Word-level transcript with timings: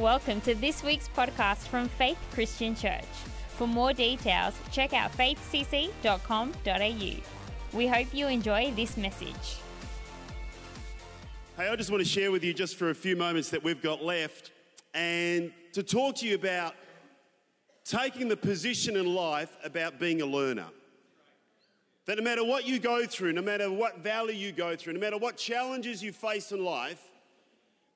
Welcome 0.00 0.40
to 0.42 0.54
this 0.54 0.82
week's 0.82 1.08
podcast 1.08 1.68
from 1.68 1.86
Faith 1.86 2.16
Christian 2.32 2.74
Church. 2.74 3.04
For 3.48 3.66
more 3.66 3.92
details, 3.92 4.54
check 4.72 4.94
out 4.94 5.12
faithcc.com.au. 5.12 5.76
We 7.76 7.86
hope 7.86 8.14
you 8.14 8.28
enjoy 8.28 8.72
this 8.74 8.96
message. 8.96 9.58
Hey, 11.58 11.68
I 11.68 11.76
just 11.76 11.90
want 11.90 12.02
to 12.02 12.08
share 12.08 12.32
with 12.32 12.42
you 12.42 12.54
just 12.54 12.76
for 12.76 12.88
a 12.88 12.94
few 12.94 13.14
moments 13.14 13.50
that 13.50 13.62
we've 13.62 13.82
got 13.82 14.02
left 14.02 14.52
and 14.94 15.52
to 15.74 15.82
talk 15.82 16.16
to 16.16 16.26
you 16.26 16.34
about 16.34 16.74
taking 17.84 18.28
the 18.28 18.38
position 18.38 18.96
in 18.96 19.14
life 19.14 19.54
about 19.62 20.00
being 20.00 20.22
a 20.22 20.26
learner. 20.26 20.68
That 22.06 22.16
no 22.16 22.24
matter 22.24 22.42
what 22.42 22.66
you 22.66 22.78
go 22.78 23.04
through, 23.04 23.34
no 23.34 23.42
matter 23.42 23.70
what 23.70 23.98
valley 23.98 24.34
you 24.34 24.50
go 24.50 24.76
through, 24.76 24.94
no 24.94 25.00
matter 25.00 25.18
what 25.18 25.36
challenges 25.36 26.02
you 26.02 26.10
face 26.10 26.52
in 26.52 26.64
life, 26.64 27.09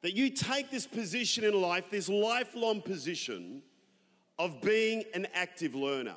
that 0.04 0.14
you 0.14 0.28
take 0.28 0.70
this 0.70 0.86
position 0.86 1.44
in 1.44 1.58
life, 1.58 1.88
this 1.88 2.10
lifelong 2.10 2.82
position 2.82 3.62
of 4.38 4.60
being 4.60 5.02
an 5.14 5.26
active 5.32 5.74
learner. 5.74 6.16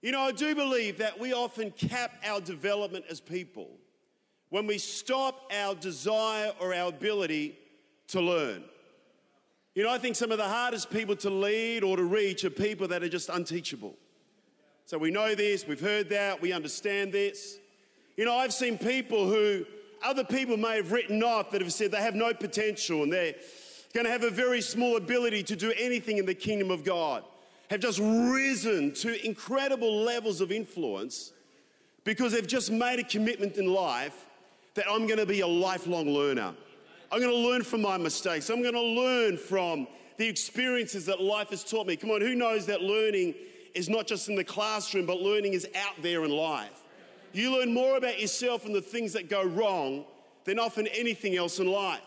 You 0.00 0.12
know, 0.12 0.22
I 0.22 0.32
do 0.32 0.54
believe 0.54 0.96
that 0.96 1.20
we 1.20 1.34
often 1.34 1.72
cap 1.72 2.12
our 2.24 2.40
development 2.40 3.04
as 3.10 3.20
people 3.20 3.68
when 4.48 4.66
we 4.66 4.78
stop 4.78 5.42
our 5.54 5.74
desire 5.74 6.54
or 6.58 6.72
our 6.74 6.88
ability 6.88 7.58
to 8.08 8.22
learn. 8.22 8.64
You 9.74 9.84
know, 9.84 9.90
I 9.90 9.98
think 9.98 10.16
some 10.16 10.32
of 10.32 10.38
the 10.38 10.48
hardest 10.48 10.88
people 10.88 11.16
to 11.16 11.28
lead 11.28 11.84
or 11.84 11.98
to 11.98 12.04
reach 12.04 12.46
are 12.46 12.50
people 12.50 12.88
that 12.88 13.02
are 13.02 13.10
just 13.10 13.28
unteachable. 13.28 13.94
So 14.86 14.96
we 14.96 15.10
know 15.10 15.34
this, 15.34 15.66
we've 15.66 15.78
heard 15.78 16.08
that, 16.08 16.40
we 16.40 16.54
understand 16.54 17.12
this. 17.12 17.58
You 18.16 18.24
know, 18.24 18.34
I've 18.34 18.54
seen 18.54 18.78
people 18.78 19.28
who 19.28 19.66
other 20.02 20.24
people 20.24 20.56
may 20.56 20.76
have 20.76 20.92
written 20.92 21.22
off 21.22 21.50
that 21.50 21.60
have 21.60 21.72
said 21.72 21.90
they 21.90 22.00
have 22.00 22.14
no 22.14 22.32
potential 22.32 23.02
and 23.02 23.12
they're 23.12 23.34
going 23.92 24.06
to 24.06 24.12
have 24.12 24.22
a 24.22 24.30
very 24.30 24.60
small 24.60 24.96
ability 24.96 25.42
to 25.44 25.56
do 25.56 25.72
anything 25.78 26.18
in 26.18 26.26
the 26.26 26.34
kingdom 26.34 26.70
of 26.70 26.84
God, 26.84 27.24
have 27.70 27.80
just 27.80 27.98
risen 27.98 28.92
to 28.94 29.26
incredible 29.26 30.02
levels 30.02 30.40
of 30.40 30.52
influence 30.52 31.32
because 32.04 32.32
they've 32.32 32.46
just 32.46 32.70
made 32.70 32.98
a 32.98 33.04
commitment 33.04 33.56
in 33.56 33.66
life 33.66 34.26
that 34.74 34.86
I'm 34.88 35.06
going 35.06 35.18
to 35.18 35.26
be 35.26 35.40
a 35.40 35.46
lifelong 35.46 36.08
learner. 36.08 36.54
I'm 37.12 37.20
going 37.20 37.32
to 37.32 37.48
learn 37.48 37.64
from 37.64 37.82
my 37.82 37.96
mistakes. 37.96 38.48
I'm 38.50 38.62
going 38.62 38.74
to 38.74 38.80
learn 38.80 39.36
from 39.36 39.88
the 40.16 40.28
experiences 40.28 41.06
that 41.06 41.20
life 41.20 41.50
has 41.50 41.64
taught 41.64 41.86
me. 41.86 41.96
Come 41.96 42.10
on, 42.10 42.20
who 42.20 42.34
knows 42.34 42.66
that 42.66 42.82
learning 42.82 43.34
is 43.74 43.88
not 43.88 44.06
just 44.06 44.28
in 44.28 44.36
the 44.36 44.44
classroom, 44.44 45.06
but 45.06 45.20
learning 45.20 45.54
is 45.54 45.66
out 45.74 46.00
there 46.02 46.24
in 46.24 46.30
life? 46.30 46.79
You 47.32 47.58
learn 47.58 47.72
more 47.72 47.96
about 47.96 48.20
yourself 48.20 48.66
and 48.66 48.74
the 48.74 48.80
things 48.80 49.12
that 49.12 49.28
go 49.28 49.44
wrong 49.44 50.04
than 50.44 50.58
often 50.58 50.86
anything 50.88 51.36
else 51.36 51.58
in 51.58 51.66
life. 51.66 52.00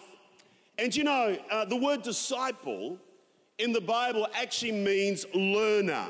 And 0.78 0.96
you 0.96 1.04
know, 1.04 1.38
uh, 1.52 1.66
the 1.66 1.76
word 1.76 2.02
disciple 2.02 2.98
in 3.58 3.72
the 3.72 3.82
Bible 3.82 4.28
actually 4.34 4.72
means 4.72 5.26
learner. 5.34 6.08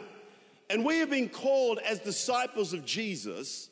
And 0.70 0.86
we 0.86 1.00
have 1.00 1.10
been 1.10 1.30
called 1.30 1.80
as 1.80 2.00
disciples 2.00 2.74
of 2.74 2.86
Jesus 2.86 3.70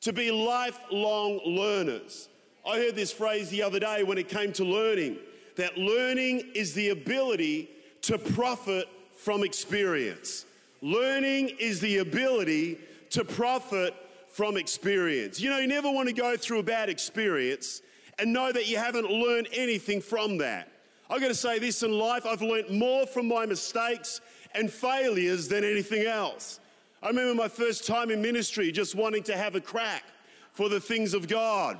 to 0.00 0.12
be 0.12 0.30
lifelong 0.30 1.40
learners. 1.46 2.28
I 2.66 2.78
heard 2.78 2.96
this 2.96 3.12
phrase 3.12 3.48
the 3.48 3.62
other 3.62 3.78
day 3.78 4.02
when 4.02 4.18
it 4.18 4.28
came 4.28 4.52
to 4.54 4.64
learning 4.64 5.18
that 5.56 5.76
learning 5.76 6.50
is 6.54 6.74
the 6.74 6.90
ability 6.90 7.68
to 8.02 8.18
profit 8.18 8.88
from 9.16 9.44
experience. 9.44 10.44
Learning 10.80 11.50
is 11.60 11.80
the 11.80 11.98
ability 11.98 12.78
to 13.10 13.24
profit 13.24 13.94
from 14.32 14.56
experience. 14.56 15.40
You 15.40 15.50
know, 15.50 15.58
you 15.58 15.68
never 15.68 15.90
want 15.90 16.08
to 16.08 16.14
go 16.14 16.36
through 16.36 16.60
a 16.60 16.62
bad 16.62 16.88
experience 16.88 17.82
and 18.18 18.32
know 18.32 18.50
that 18.50 18.66
you 18.66 18.78
haven't 18.78 19.10
learned 19.10 19.48
anything 19.52 20.00
from 20.00 20.38
that. 20.38 20.68
I've 21.10 21.20
got 21.20 21.28
to 21.28 21.34
say 21.34 21.58
this 21.58 21.82
in 21.82 21.92
life, 21.92 22.24
I've 22.24 22.40
learned 22.40 22.70
more 22.70 23.06
from 23.06 23.28
my 23.28 23.44
mistakes 23.44 24.22
and 24.54 24.70
failures 24.70 25.48
than 25.48 25.64
anything 25.64 26.06
else. 26.06 26.60
I 27.02 27.08
remember 27.08 27.34
my 27.34 27.48
first 27.48 27.86
time 27.86 28.10
in 28.10 28.22
ministry 28.22 28.72
just 28.72 28.94
wanting 28.94 29.22
to 29.24 29.36
have 29.36 29.54
a 29.54 29.60
crack 29.60 30.04
for 30.52 30.68
the 30.68 30.80
things 30.80 31.12
of 31.12 31.28
God. 31.28 31.78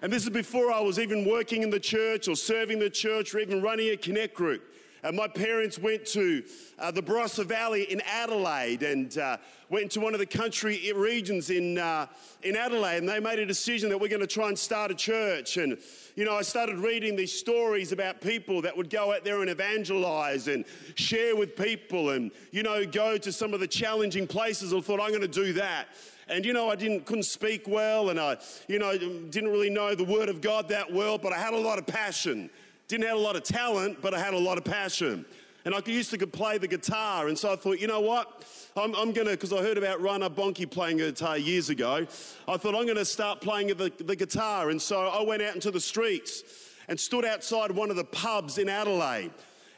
And 0.00 0.12
this 0.12 0.24
is 0.24 0.30
before 0.30 0.72
I 0.72 0.80
was 0.80 0.98
even 0.98 1.28
working 1.28 1.62
in 1.62 1.70
the 1.70 1.78
church 1.78 2.26
or 2.26 2.34
serving 2.34 2.80
the 2.80 2.90
church 2.90 3.34
or 3.34 3.38
even 3.38 3.62
running 3.62 3.90
a 3.90 3.96
connect 3.96 4.34
group. 4.34 4.71
And 5.04 5.16
my 5.16 5.26
parents 5.26 5.80
went 5.80 6.06
to 6.06 6.44
uh, 6.78 6.92
the 6.92 7.02
Barossa 7.02 7.44
Valley 7.44 7.90
in 7.90 8.00
Adelaide 8.02 8.84
and 8.84 9.16
uh, 9.18 9.36
went 9.68 9.90
to 9.92 10.00
one 10.00 10.14
of 10.14 10.20
the 10.20 10.26
country 10.26 10.92
regions 10.94 11.50
in, 11.50 11.76
uh, 11.76 12.06
in 12.44 12.54
Adelaide. 12.54 12.98
And 12.98 13.08
they 13.08 13.18
made 13.18 13.40
a 13.40 13.46
decision 13.46 13.88
that 13.88 13.98
we're 13.98 14.08
going 14.08 14.20
to 14.20 14.28
try 14.28 14.46
and 14.46 14.56
start 14.56 14.92
a 14.92 14.94
church. 14.94 15.56
And, 15.56 15.76
you 16.14 16.24
know, 16.24 16.36
I 16.36 16.42
started 16.42 16.78
reading 16.78 17.16
these 17.16 17.36
stories 17.36 17.90
about 17.90 18.20
people 18.20 18.62
that 18.62 18.76
would 18.76 18.90
go 18.90 19.12
out 19.12 19.24
there 19.24 19.40
and 19.40 19.50
evangelize 19.50 20.46
and 20.46 20.64
share 20.94 21.34
with 21.34 21.56
people 21.56 22.10
and, 22.10 22.30
you 22.52 22.62
know, 22.62 22.86
go 22.86 23.18
to 23.18 23.32
some 23.32 23.54
of 23.54 23.60
the 23.60 23.66
challenging 23.66 24.28
places. 24.28 24.72
and 24.72 24.84
thought, 24.84 25.00
I'm 25.00 25.10
going 25.10 25.22
to 25.22 25.26
do 25.26 25.52
that. 25.54 25.88
And 26.28 26.46
you 26.46 26.52
know, 26.52 26.70
I 26.70 26.76
didn't 26.76 27.04
couldn't 27.04 27.24
speak 27.24 27.66
well, 27.66 28.10
and 28.10 28.18
I, 28.18 28.38
you 28.68 28.78
know, 28.78 28.96
didn't 28.96 29.50
really 29.50 29.68
know 29.68 29.94
the 29.94 30.04
Word 30.04 30.28
of 30.28 30.40
God 30.40 30.68
that 30.68 30.90
well, 30.90 31.18
but 31.18 31.32
I 31.32 31.38
had 31.38 31.52
a 31.52 31.58
lot 31.58 31.78
of 31.78 31.86
passion. 31.86 32.48
Didn't 32.92 33.06
have 33.06 33.16
a 33.16 33.20
lot 33.20 33.36
of 33.36 33.42
talent, 33.42 34.02
but 34.02 34.12
I 34.12 34.18
had 34.18 34.34
a 34.34 34.38
lot 34.38 34.58
of 34.58 34.64
passion. 34.64 35.24
And 35.64 35.74
I 35.74 35.80
used 35.86 36.10
to 36.10 36.26
play 36.26 36.58
the 36.58 36.68
guitar. 36.68 37.28
And 37.28 37.38
so 37.38 37.50
I 37.50 37.56
thought, 37.56 37.80
you 37.80 37.86
know 37.86 38.00
what? 38.00 38.44
I'm, 38.76 38.94
I'm 38.94 39.12
going 39.12 39.26
to, 39.28 39.30
because 39.32 39.50
I 39.50 39.62
heard 39.62 39.78
about 39.78 40.02
Reinhard 40.02 40.36
Bonnke 40.36 40.70
playing 40.70 40.98
guitar 40.98 41.38
years 41.38 41.70
ago. 41.70 42.06
I 42.46 42.56
thought, 42.58 42.74
I'm 42.74 42.84
going 42.84 42.98
to 42.98 43.06
start 43.06 43.40
playing 43.40 43.68
the, 43.68 43.90
the 43.98 44.14
guitar. 44.14 44.68
And 44.68 44.82
so 44.82 45.06
I 45.06 45.22
went 45.22 45.40
out 45.40 45.54
into 45.54 45.70
the 45.70 45.80
streets 45.80 46.44
and 46.86 47.00
stood 47.00 47.24
outside 47.24 47.70
one 47.70 47.88
of 47.88 47.96
the 47.96 48.04
pubs 48.04 48.58
in 48.58 48.68
Adelaide. 48.68 49.30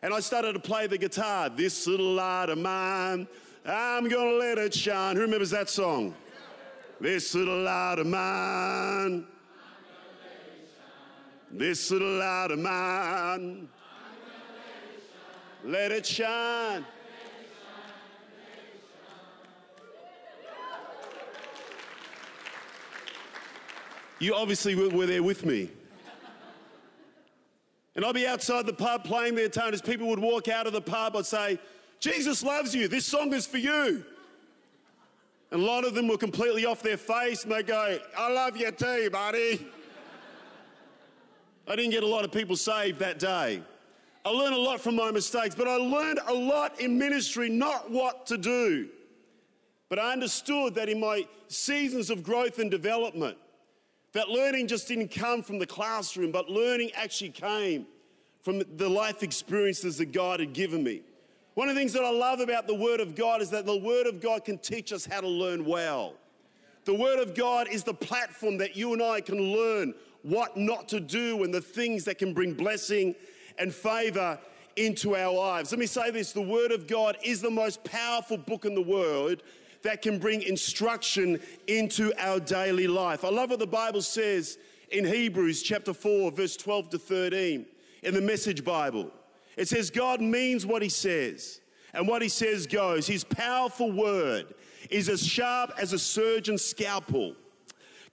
And 0.03 0.13
I 0.13 0.19
started 0.19 0.55
to 0.55 0.59
play 0.59 0.89
the 0.89 0.99
guitar. 0.99 1.49
This 1.49 1.87
little 1.87 2.15
light 2.15 2.49
of 2.49 2.59
mine, 2.59 3.29
I'm 3.65 4.09
going 4.09 4.29
to 4.29 4.39
let 4.39 4.59
it 4.59 4.75
shine. 4.75 5.15
Who 5.15 5.23
remembers 5.23 5.51
that 5.51 5.71
song? 5.71 6.17
This 7.01 7.33
little 7.37 7.63
light 7.63 8.01
of 8.01 8.09
mine. 8.09 9.29
This 11.57 11.89
little 11.93 12.19
light 12.19 12.51
of 12.51 12.59
mine, 12.59 13.69
let 15.65 15.93
it 15.93 16.05
shine. 16.05 16.85
You 24.19 24.35
obviously 24.35 24.75
were 24.75 25.07
there 25.07 25.23
with 25.23 25.47
me. 25.47 25.71
And 27.95 28.05
I'd 28.05 28.17
be 28.17 28.27
outside 28.27 28.67
the 28.67 28.73
pub 28.73 29.05
playing 29.05 29.37
the 29.37 29.43
guitar, 29.43 29.67
and 29.67 29.75
as 29.75 29.81
people 29.81 30.09
would 30.09 30.19
walk 30.19 30.49
out 30.49 30.67
of 30.67 30.73
the 30.73 30.81
pub, 30.81 31.17
I'd 31.17 31.25
say, 31.25 31.61
Jesus 32.01 32.43
loves 32.43 32.75
you. 32.75 32.89
This 32.89 33.07
song 33.07 33.33
is 33.33 33.47
for 33.47 33.59
you. 33.59 34.05
And 35.53 35.63
a 35.63 35.65
lot 35.65 35.85
of 35.85 35.95
them 35.95 36.09
were 36.09 36.19
completely 36.19 36.67
off 36.67 36.83
their 36.83 36.97
face, 36.97 37.45
and 37.45 37.53
they 37.53 37.63
go, 37.63 38.01
I 38.19 38.33
love 38.33 38.57
you 38.57 38.73
too, 38.73 39.09
buddy. 39.13 39.65
I 41.67 41.77
didn't 41.77 41.93
get 41.93 42.03
a 42.03 42.07
lot 42.07 42.25
of 42.25 42.33
people 42.33 42.57
saved 42.57 42.99
that 42.99 43.19
day. 43.19 43.63
I 44.25 44.31
learned 44.31 44.55
a 44.55 44.59
lot 44.59 44.81
from 44.81 44.97
my 44.97 45.11
mistakes, 45.11 45.55
but 45.55 45.69
I 45.69 45.77
learned 45.77 46.21
a 46.27 46.35
lot 46.35 46.81
in 46.81 46.99
ministry, 46.99 47.49
not 47.49 47.91
what 47.91 48.27
to 48.27 48.39
do. 48.39 48.89
But 49.89 49.99
I 49.99 50.13
understood 50.13 50.75
that 50.75 50.89
in 50.89 51.01
my 51.01 51.27
seasons 51.49 52.11
of 52.11 52.23
growth 52.23 52.59
and 52.59 52.71
development, 52.71 53.37
that 54.13 54.29
learning 54.29 54.69
just 54.69 54.89
didn't 54.89 55.09
come 55.09 55.43
from 55.43 55.59
the 55.59 55.67
classroom, 55.67 56.33
but 56.33 56.49
learning 56.49 56.91
actually 56.95 57.31
came 57.31 57.87
from 58.43 58.63
the 58.77 58.89
life 58.89 59.23
experiences 59.23 59.99
that 59.99 60.13
God 60.13 60.41
had 60.41 60.53
given 60.53 60.83
me. 60.83 61.03
One 61.55 61.69
of 61.69 61.75
the 61.75 61.81
things 61.81 61.93
that 61.93 62.05
I 62.05 62.11
love 62.11 62.41
about 62.41 62.67
the 62.67 62.75
Word 62.75 63.01
of 63.01 63.15
God 63.15 63.41
is 63.41 63.51
that 63.51 63.65
the 63.65 63.77
Word 63.77 64.07
of 64.07 64.21
God 64.21 64.45
can 64.45 64.59
teach 64.59 64.93
us 64.93 65.07
how 65.07 65.21
to 65.21 65.29
learn 65.29 65.65
well. 65.65 66.15
The 66.85 66.95
Word 66.95 67.21
of 67.21 67.35
God 67.35 67.69
is 67.69 67.85
the 67.85 67.95
platform 67.95 68.59
that 68.59 68.77
you 68.77 68.93
and 68.93 69.03
I 69.03 69.21
can 69.21 69.39
learn 69.39 69.95
what 70.25 70.57
not 70.57 70.89
to 70.89 71.01
do 71.01 71.45
and 71.45 71.55
the 71.55 71.61
things 71.61 72.05
that 72.05 72.19
can 72.19 72.33
bring 72.33 72.55
blessing 72.55 73.15
and 73.59 73.73
favor 73.73 74.39
into 74.75 75.15
our 75.15 75.33
lives. 75.33 75.71
Let 75.71 75.79
me 75.79 75.87
say 75.87 76.11
this 76.11 76.33
the 76.33 76.41
Word 76.41 76.73
of 76.73 76.87
God 76.89 77.17
is 77.23 77.41
the 77.41 77.51
most 77.51 77.85
powerful 77.85 78.39
book 78.39 78.65
in 78.65 78.75
the 78.75 78.83
world 78.83 79.43
that 79.83 80.01
can 80.03 80.19
bring 80.19 80.43
instruction 80.43 81.39
into 81.67 82.13
our 82.19 82.41
daily 82.41 82.89
life. 82.89 83.23
I 83.23 83.29
love 83.29 83.51
what 83.51 83.59
the 83.59 83.67
Bible 83.67 84.03
says 84.03 84.59
in 84.91 85.05
Hebrews 85.05 85.63
chapter 85.63 85.93
4, 85.93 86.33
verse 86.33 86.57
12 86.57 86.91
to 86.91 86.99
13 86.99 87.67
in 88.03 88.15
the 88.15 88.23
Message 88.23 88.65
Bible. 88.65 89.11
It 89.59 89.69
says, 89.69 89.91
God 89.91 90.23
means 90.23 90.65
what 90.65 90.83
He 90.83 90.89
says, 90.89 91.61
and 91.93 92.09
what 92.09 92.23
He 92.23 92.31
says 92.31 92.67
goes. 92.67 93.07
His 93.07 93.25
powerful 93.25 93.93
word 93.93 94.55
is 94.89 95.11
as 95.11 95.25
sharp 95.25 95.73
as 95.79 95.93
a 95.93 95.99
surgeon's 95.99 96.65
scalpel 96.65 97.37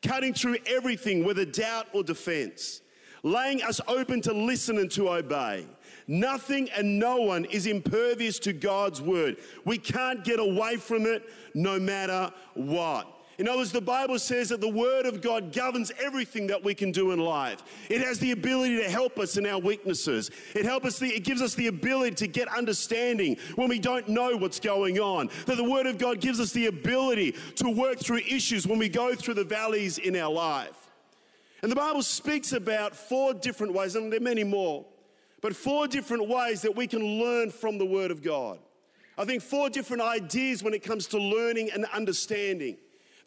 cutting 0.01 0.33
through 0.33 0.57
everything, 0.65 1.24
whether 1.24 1.45
doubt 1.45 1.88
or 1.94 2.03
defense, 2.03 2.81
laying 3.24 3.62
us 3.63 3.80
open 3.88 4.21
to 4.21 4.33
listen 4.33 4.77
and 4.77 4.92
to 4.92 5.09
obey. 5.09 5.65
Nothing 6.07 6.69
and 6.71 7.00
no 7.00 7.18
one 7.18 7.45
is 7.45 7.68
impervious 7.68 8.39
to 8.39 8.53
God's 8.53 9.01
word. 9.01 9.38
We 9.65 9.77
can't 9.77 10.24
get 10.24 10.39
away 10.39 10.77
from 10.77 11.06
it 11.06 11.24
no 11.53 11.80
matter 11.80 12.31
what. 12.56 13.07
In 13.41 13.47
other 13.47 13.57
words, 13.57 13.71
the 13.71 13.81
Bible 13.81 14.19
says 14.19 14.49
that 14.49 14.61
the 14.61 14.69
Word 14.69 15.07
of 15.07 15.19
God 15.19 15.51
governs 15.51 15.91
everything 15.99 16.45
that 16.45 16.63
we 16.63 16.75
can 16.75 16.91
do 16.91 17.09
in 17.09 17.17
life. 17.17 17.63
It 17.89 17.99
has 18.01 18.19
the 18.19 18.33
ability 18.33 18.77
to 18.77 18.88
help 18.88 19.17
us 19.17 19.35
in 19.35 19.47
our 19.47 19.57
weaknesses. 19.57 20.29
It 20.53 20.63
helps 20.63 20.85
us. 20.85 20.99
The, 20.99 21.07
it 21.07 21.23
gives 21.23 21.41
us 21.41 21.55
the 21.55 21.65
ability 21.65 22.13
to 22.17 22.27
get 22.27 22.47
understanding 22.49 23.38
when 23.55 23.67
we 23.67 23.79
don't 23.79 24.07
know 24.07 24.38
what's 24.38 24.59
going 24.59 24.99
on. 24.99 25.31
That 25.47 25.57
the 25.57 25.63
Word 25.63 25.88
of 25.88 25.97
God 25.97 26.21
gives 26.21 26.39
us 26.39 26.51
the 26.51 26.67
ability 26.67 27.31
to 27.55 27.67
work 27.67 27.97
through 27.97 28.19
issues 28.29 28.67
when 28.67 28.77
we 28.77 28.89
go 28.89 29.15
through 29.15 29.33
the 29.33 29.43
valleys 29.43 29.97
in 29.97 30.15
our 30.17 30.31
life. 30.31 30.91
And 31.63 31.71
the 31.71 31.75
Bible 31.75 32.03
speaks 32.03 32.53
about 32.53 32.95
four 32.95 33.33
different 33.33 33.73
ways, 33.73 33.95
and 33.95 34.11
there 34.11 34.19
are 34.19 34.23
many 34.23 34.43
more, 34.43 34.85
but 35.41 35.55
four 35.55 35.88
different 35.88 36.29
ways 36.29 36.61
that 36.61 36.75
we 36.75 36.85
can 36.85 37.03
learn 37.19 37.49
from 37.49 37.79
the 37.79 37.88
Word 37.88 38.11
of 38.11 38.21
God. 38.21 38.59
I 39.17 39.25
think 39.25 39.41
four 39.41 39.71
different 39.71 40.03
ideas 40.03 40.61
when 40.61 40.75
it 40.75 40.83
comes 40.83 41.07
to 41.07 41.17
learning 41.17 41.71
and 41.71 41.85
understanding 41.85 42.77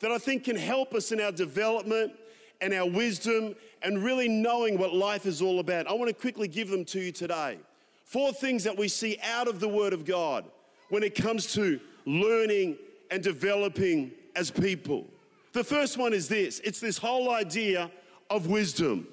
that 0.01 0.11
I 0.11 0.19
think 0.19 0.45
can 0.45 0.57
help 0.57 0.95
us 0.95 1.13
in 1.13 1.21
our 1.21 1.33
development 1.33 2.13
and 2.61 2.73
our 2.73 2.89
wisdom 2.89 3.55
and 3.83 4.03
really 4.03 4.29
knowing 4.29 4.79
what 4.79 4.95
life 4.95 5.27
is 5.27 5.43
all 5.43 5.61
about. 5.61 5.87
I 5.87 5.93
want 5.93 6.09
to 6.09 6.15
quickly 6.15 6.49
give 6.49 6.69
them 6.69 6.85
to 6.87 7.01
you 7.01 7.13
today. 7.13 7.59
Four 8.05 8.33
things 8.33 8.65
that 8.65 8.77
we 8.77 8.89
see 8.89 9.19
out 9.23 9.49
of 9.49 9.61
the 9.61 9.69
Word 9.69 9.93
of 9.93 10.05
God 10.05 10.45
when 10.89 11.03
it 11.03 11.15
comes 11.15 11.53
to 11.55 11.81
learning 12.07 12.77
and 13.11 13.23
developing 13.23 14.13
as 14.37 14.51
people. 14.51 15.07
The 15.53 15.65
first 15.65 15.99
one 15.99 16.13
is 16.13 16.29
this 16.29 16.61
it's 16.61 16.81
this 16.81 16.99
whole 16.99 17.31
idea 17.31 17.91
of 18.31 18.47
wisdom. 18.47 19.07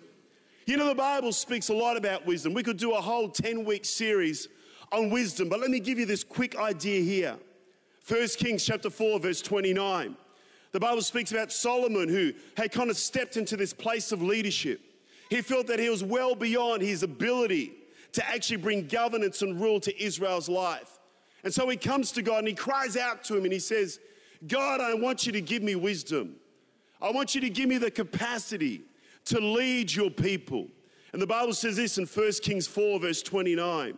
You 0.66 0.78
know, 0.78 0.88
the 0.88 0.96
Bible 0.96 1.32
speaks 1.32 1.70
a 1.70 1.74
lot 1.74 1.98
about 1.98 2.26
wisdom. 2.26 2.54
We 2.54 2.64
could 2.64 2.78
do 2.78 2.94
a 2.94 3.02
whole 3.02 3.30
10 3.30 3.66
week 3.66 3.86
series 3.86 4.48
on 4.92 5.10
wisdom, 5.10 5.50
but 5.50 5.60
let 5.60 5.70
me 5.70 5.80
give 5.80 5.98
you 6.00 6.06
this 6.06 6.24
quick 6.24 6.58
idea 6.58 7.02
here. 7.02 7.38
1 8.08 8.28
Kings 8.38 8.66
chapter 8.66 8.90
4, 8.90 9.20
verse 9.20 9.42
29. 9.42 10.16
The 10.72 10.80
Bible 10.80 11.02
speaks 11.02 11.32
about 11.32 11.52
Solomon 11.52 12.08
who 12.08 12.34
had 12.56 12.72
kind 12.72 12.90
of 12.90 12.98
stepped 12.98 13.38
into 13.38 13.58
this 13.58 13.74
place 13.74 14.12
of 14.12 14.22
leadership. 14.22 14.82
He 15.30 15.42
felt 15.42 15.68
that 15.68 15.80
he 15.80 15.90
was 15.90 16.04
well 16.04 16.36
beyond 16.36 16.82
his 16.82 17.04
ability 17.04 17.74
to 18.14 18.28
actually 18.28 18.58
bring 18.58 18.88
governance 18.88 19.42
and 19.42 19.60
rule 19.60 19.80
to 19.82 20.04
Israel's 20.04 20.50
life. 20.50 21.00
And 21.44 21.54
so 21.54 21.68
he 21.70 21.78
comes 21.78 22.12
to 22.14 22.22
God 22.22 22.40
and 22.40 22.48
he 22.48 22.54
cries 22.54 22.96
out 22.96 23.24
to 23.26 23.38
him 23.38 23.44
and 23.44 23.54
he 23.54 23.60
says, 23.60 24.00
God, 24.48 24.80
I 24.80 24.94
want 24.94 25.26
you 25.26 25.32
to 25.34 25.42
give 25.42 25.64
me 25.64 25.76
wisdom. 25.76 26.36
I 27.02 27.12
want 27.12 27.36
you 27.36 27.42
to 27.42 27.50
give 27.50 27.68
me 27.68 27.78
the 27.78 27.92
capacity 27.92 28.82
to 29.26 29.40
lead 29.40 29.94
your 29.94 30.10
people. 30.10 30.68
And 31.14 31.22
the 31.22 31.28
Bible 31.28 31.54
says 31.54 31.76
this 31.76 31.98
in 31.98 32.06
1 32.06 32.32
Kings 32.44 32.68
4, 32.68 33.00
verse 33.00 33.22
29 33.22 33.98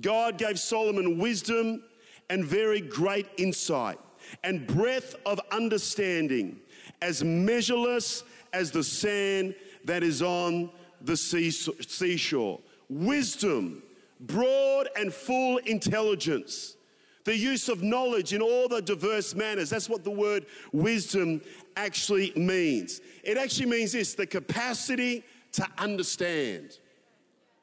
God 0.00 0.38
gave 0.38 0.58
Solomon 0.58 1.18
wisdom 1.18 1.82
and 2.28 2.44
very 2.44 2.80
great 2.80 3.26
insight 3.36 3.98
and 4.44 4.66
breadth 4.66 5.16
of 5.26 5.40
understanding 5.50 6.60
as 7.02 7.24
measureless 7.24 8.24
as 8.52 8.70
the 8.70 8.82
sand 8.82 9.54
that 9.84 10.02
is 10.02 10.22
on 10.22 10.70
the 11.02 11.16
seashore. 11.16 12.60
Wisdom, 12.88 13.82
broad 14.20 14.88
and 14.96 15.12
full 15.12 15.58
intelligence, 15.58 16.76
the 17.24 17.36
use 17.36 17.68
of 17.68 17.82
knowledge 17.82 18.32
in 18.32 18.42
all 18.42 18.68
the 18.68 18.82
diverse 18.82 19.34
manners. 19.34 19.70
That's 19.70 19.88
what 19.88 20.04
the 20.04 20.10
word 20.10 20.46
wisdom 20.72 21.42
actually 21.76 22.32
means. 22.34 23.00
It 23.22 23.36
actually 23.36 23.66
means 23.66 23.92
this 23.92 24.14
the 24.14 24.26
capacity 24.26 25.24
to 25.52 25.66
understand. 25.78 26.78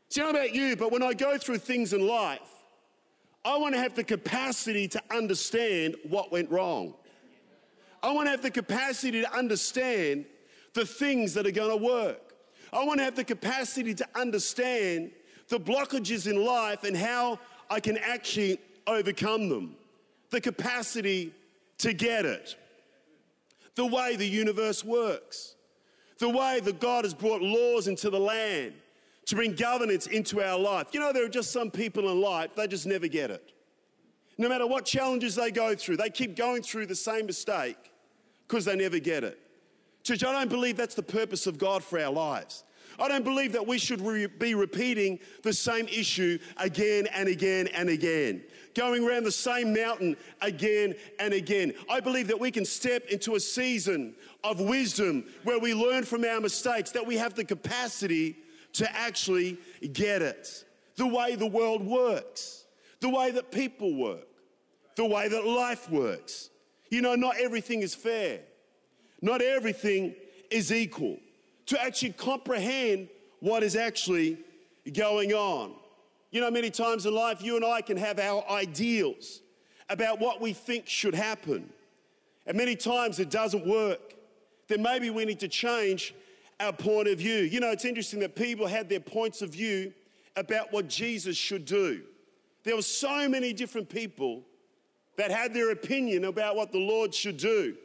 See, 0.10 0.22
I 0.22 0.26
don't 0.26 0.34
know 0.34 0.40
about 0.42 0.56
you, 0.56 0.76
but 0.76 0.92
when 0.92 1.04
I 1.04 1.14
go 1.14 1.38
through 1.38 1.58
things 1.58 1.94
in 1.94 2.06
life, 2.06 2.57
I 3.48 3.56
want 3.56 3.74
to 3.76 3.80
have 3.80 3.96
the 3.96 4.04
capacity 4.04 4.90
to 4.90 5.02
understand 5.10 5.96
what 6.04 6.34
went 6.34 6.52
wrong. 6.52 6.94
I 8.04 8.12
want 8.12 8.28
to 8.28 8.32
have 8.32 8.42
the 8.42 8.52
capacity 8.52 9.22
to 9.22 9.34
understand 9.34 10.26
the 10.74 10.86
things 10.86 11.34
that 11.34 11.48
are 11.48 11.52
going 11.52 11.70
to 11.70 11.84
work. 11.84 12.36
I 12.74 12.84
want 12.84 13.00
to 13.00 13.06
have 13.06 13.16
the 13.16 13.24
capacity 13.24 13.94
to 13.94 14.08
understand 14.16 15.12
the 15.48 15.62
blockages 15.62 16.30
in 16.30 16.44
life 16.44 16.84
and 16.84 16.96
how 16.96 17.40
I 17.70 17.80
can 17.80 17.98
actually 17.98 18.60
overcome 18.86 19.48
them. 19.48 19.78
The 20.30 20.42
capacity 20.42 21.34
to 21.78 21.94
get 21.94 22.26
it. 22.26 22.58
The 23.76 23.86
way 23.86 24.18
the 24.18 24.28
universe 24.28 24.84
works. 24.84 25.56
The 26.18 26.28
way 26.28 26.60
that 26.60 26.82
God 26.82 27.06
has 27.06 27.14
brought 27.14 27.42
laws 27.42 27.88
into 27.88 28.10
the 28.10 28.20
land 28.20 28.74
to 29.28 29.36
bring 29.36 29.54
governance 29.54 30.08
into 30.08 30.42
our 30.42 30.58
life. 30.58 30.88
You 30.94 31.00
know, 31.00 31.14
there 31.14 31.26
are 31.26 31.30
just 31.30 31.52
some 31.52 31.70
people 31.70 32.10
in 32.10 32.20
life, 32.20 32.56
they 32.56 32.68
just 32.68 32.88
never 32.88 33.08
get 33.08 33.30
it. 33.30 33.52
No 34.38 34.50
matter 34.50 34.66
what 34.66 34.86
challenges 34.86 35.36
they 35.36 35.52
go 35.52 35.76
through, 35.76 35.98
they 35.98 36.10
keep 36.10 36.36
going 36.36 36.62
through 36.64 36.86
the 36.86 36.96
same 36.96 37.26
mistake 37.26 37.78
because 38.48 38.66
they 38.66 38.76
never 38.76 39.00
get 39.00 39.24
it. 39.24 39.38
Church, 40.04 40.24
I 40.24 40.32
don't 40.32 40.50
believe 40.50 40.78
that's 40.78 40.96
the 40.96 41.04
purpose 41.04 41.48
of 41.48 41.58
God 41.58 41.84
for 41.84 42.00
our 42.00 42.12
lives. 42.12 42.64
I 43.00 43.10
don't 43.10 43.26
believe 43.26 43.52
that 43.52 43.68
we 43.68 43.78
should 43.78 44.02
re- 44.02 44.28
be 44.28 44.56
repeating 44.56 45.20
the 45.44 45.54
same 45.54 45.88
issue 45.88 46.40
again 46.56 47.08
and 47.14 47.28
again 47.28 47.68
and 47.68 47.90
again, 47.90 48.44
going 48.76 49.08
around 49.08 49.26
the 49.26 49.32
same 49.32 49.74
mountain 49.74 50.16
again 50.42 50.96
and 51.20 51.34
again. 51.34 51.74
I 51.90 52.00
believe 52.00 52.28
that 52.30 52.40
we 52.40 52.50
can 52.50 52.64
step 52.64 53.08
into 53.10 53.36
a 53.36 53.40
season 53.40 54.16
of 54.44 54.62
wisdom 54.62 55.26
where 55.44 55.60
we 55.60 55.74
learn 55.74 56.06
from 56.06 56.24
our 56.24 56.40
mistakes, 56.40 56.92
that 56.92 57.06
we 57.06 57.18
have 57.18 57.34
the 57.34 57.44
capacity 57.44 58.38
to 58.78 58.96
actually 58.96 59.58
get 59.94 60.22
it. 60.22 60.64
The 60.96 61.08
way 61.08 61.36
the 61.36 61.48
world 61.48 61.86
works, 61.86 62.66
the 63.00 63.10
way 63.10 63.32
that 63.32 63.52
people 63.52 63.96
work, 63.96 64.28
the 64.96 65.06
way 65.06 65.28
that 65.28 65.46
life 65.46 65.90
works. 65.90 66.50
You 66.90 67.02
know, 67.02 67.16
not 67.16 67.38
everything 67.40 67.82
is 67.82 67.94
fair, 67.94 68.40
not 69.22 69.42
everything 69.42 70.16
is 70.50 70.72
equal. 70.72 71.18
To 71.68 71.82
actually 71.82 72.14
comprehend 72.14 73.10
what 73.42 73.62
is 73.62 73.76
actually 73.76 74.38
going 74.94 75.34
on. 75.34 75.74
You 76.32 76.42
know, 76.42 76.50
many 76.50 76.70
times 76.70 77.06
in 77.06 77.14
life, 77.14 77.42
you 77.42 77.58
and 77.58 77.66
I 77.66 77.82
can 77.82 77.98
have 77.98 78.20
our 78.20 78.46
ideals 78.50 79.42
about 79.90 80.20
what 80.20 80.40
we 80.40 80.54
think 80.54 80.88
should 80.88 81.16
happen. 81.16 81.70
And 82.46 82.58
many 82.58 82.76
times 82.76 83.20
it 83.20 83.30
doesn't 83.30 83.68
work. 83.68 84.16
Then 84.68 84.82
maybe 84.82 85.10
we 85.10 85.26
need 85.26 85.42
to 85.42 85.48
change 85.48 86.14
our 86.60 86.74
point 86.74 87.08
of 87.08 87.20
view. 87.20 87.38
You 87.38 87.60
know, 87.60 87.72
it's 87.72 87.86
interesting 87.86 88.20
that 88.22 88.36
people 88.36 88.68
had 88.68 88.90
their 88.90 89.00
points 89.00 89.42
of 89.42 89.52
view 89.52 89.94
about 90.36 90.72
what 90.72 90.88
Jesus 90.88 91.38
should 91.38 91.66
do. 91.66 92.02
There 92.64 92.76
were 92.76 92.82
so 92.82 93.30
many 93.30 93.54
different 93.54 93.90
people 93.90 94.44
that 95.18 95.32
had 95.32 95.54
their 95.54 95.72
opinion 95.72 96.26
about 96.26 96.56
what 96.56 96.72
the 96.72 96.80
Lord 96.80 97.14
should 97.14 97.38
do. 97.38 97.76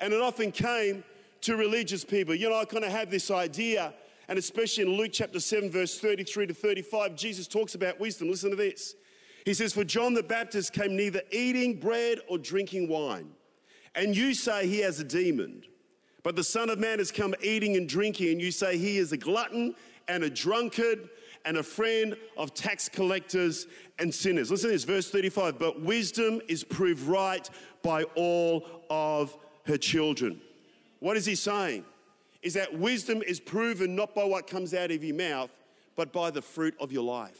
And 0.00 0.12
it 0.12 0.20
often 0.20 0.52
came 0.52 1.04
to 1.42 1.56
religious 1.56 2.04
people. 2.04 2.34
You 2.34 2.48
know, 2.48 2.56
I 2.56 2.64
kind 2.64 2.84
of 2.84 2.92
have 2.92 3.10
this 3.10 3.30
idea, 3.30 3.92
and 4.28 4.38
especially 4.38 4.84
in 4.84 4.96
Luke 4.96 5.10
chapter 5.12 5.40
7, 5.40 5.70
verse 5.70 5.98
33 5.98 6.46
to 6.48 6.54
35, 6.54 7.16
Jesus 7.16 7.46
talks 7.46 7.74
about 7.74 7.98
wisdom. 8.00 8.30
Listen 8.30 8.50
to 8.50 8.56
this. 8.56 8.94
He 9.44 9.54
says, 9.54 9.72
For 9.72 9.84
John 9.84 10.14
the 10.14 10.22
Baptist 10.22 10.72
came 10.72 10.96
neither 10.96 11.22
eating 11.30 11.78
bread 11.78 12.18
or 12.28 12.36
drinking 12.36 12.88
wine, 12.88 13.30
and 13.94 14.16
you 14.16 14.34
say 14.34 14.66
he 14.66 14.80
has 14.80 14.98
a 14.98 15.04
demon. 15.04 15.62
But 16.26 16.34
the 16.34 16.42
Son 16.42 16.70
of 16.70 16.80
Man 16.80 16.98
has 16.98 17.12
come 17.12 17.36
eating 17.40 17.76
and 17.76 17.88
drinking, 17.88 18.32
and 18.32 18.40
you 18.40 18.50
say 18.50 18.76
he 18.76 18.98
is 18.98 19.12
a 19.12 19.16
glutton 19.16 19.76
and 20.08 20.24
a 20.24 20.28
drunkard 20.28 21.08
and 21.44 21.56
a 21.56 21.62
friend 21.62 22.16
of 22.36 22.52
tax 22.52 22.88
collectors 22.88 23.68
and 24.00 24.12
sinners. 24.12 24.50
Listen 24.50 24.70
to 24.70 24.72
this, 24.72 24.82
verse 24.82 25.08
35. 25.08 25.56
But 25.56 25.82
wisdom 25.82 26.40
is 26.48 26.64
proved 26.64 27.02
right 27.02 27.48
by 27.84 28.02
all 28.16 28.66
of 28.90 29.36
her 29.66 29.76
children. 29.76 30.40
What 30.98 31.16
is 31.16 31.26
he 31.26 31.36
saying? 31.36 31.84
Is 32.42 32.54
that 32.54 32.76
wisdom 32.76 33.22
is 33.22 33.38
proven 33.38 33.94
not 33.94 34.12
by 34.12 34.24
what 34.24 34.48
comes 34.48 34.74
out 34.74 34.90
of 34.90 35.04
your 35.04 35.14
mouth, 35.14 35.50
but 35.94 36.12
by 36.12 36.32
the 36.32 36.42
fruit 36.42 36.74
of 36.80 36.90
your 36.90 37.04
life. 37.04 37.38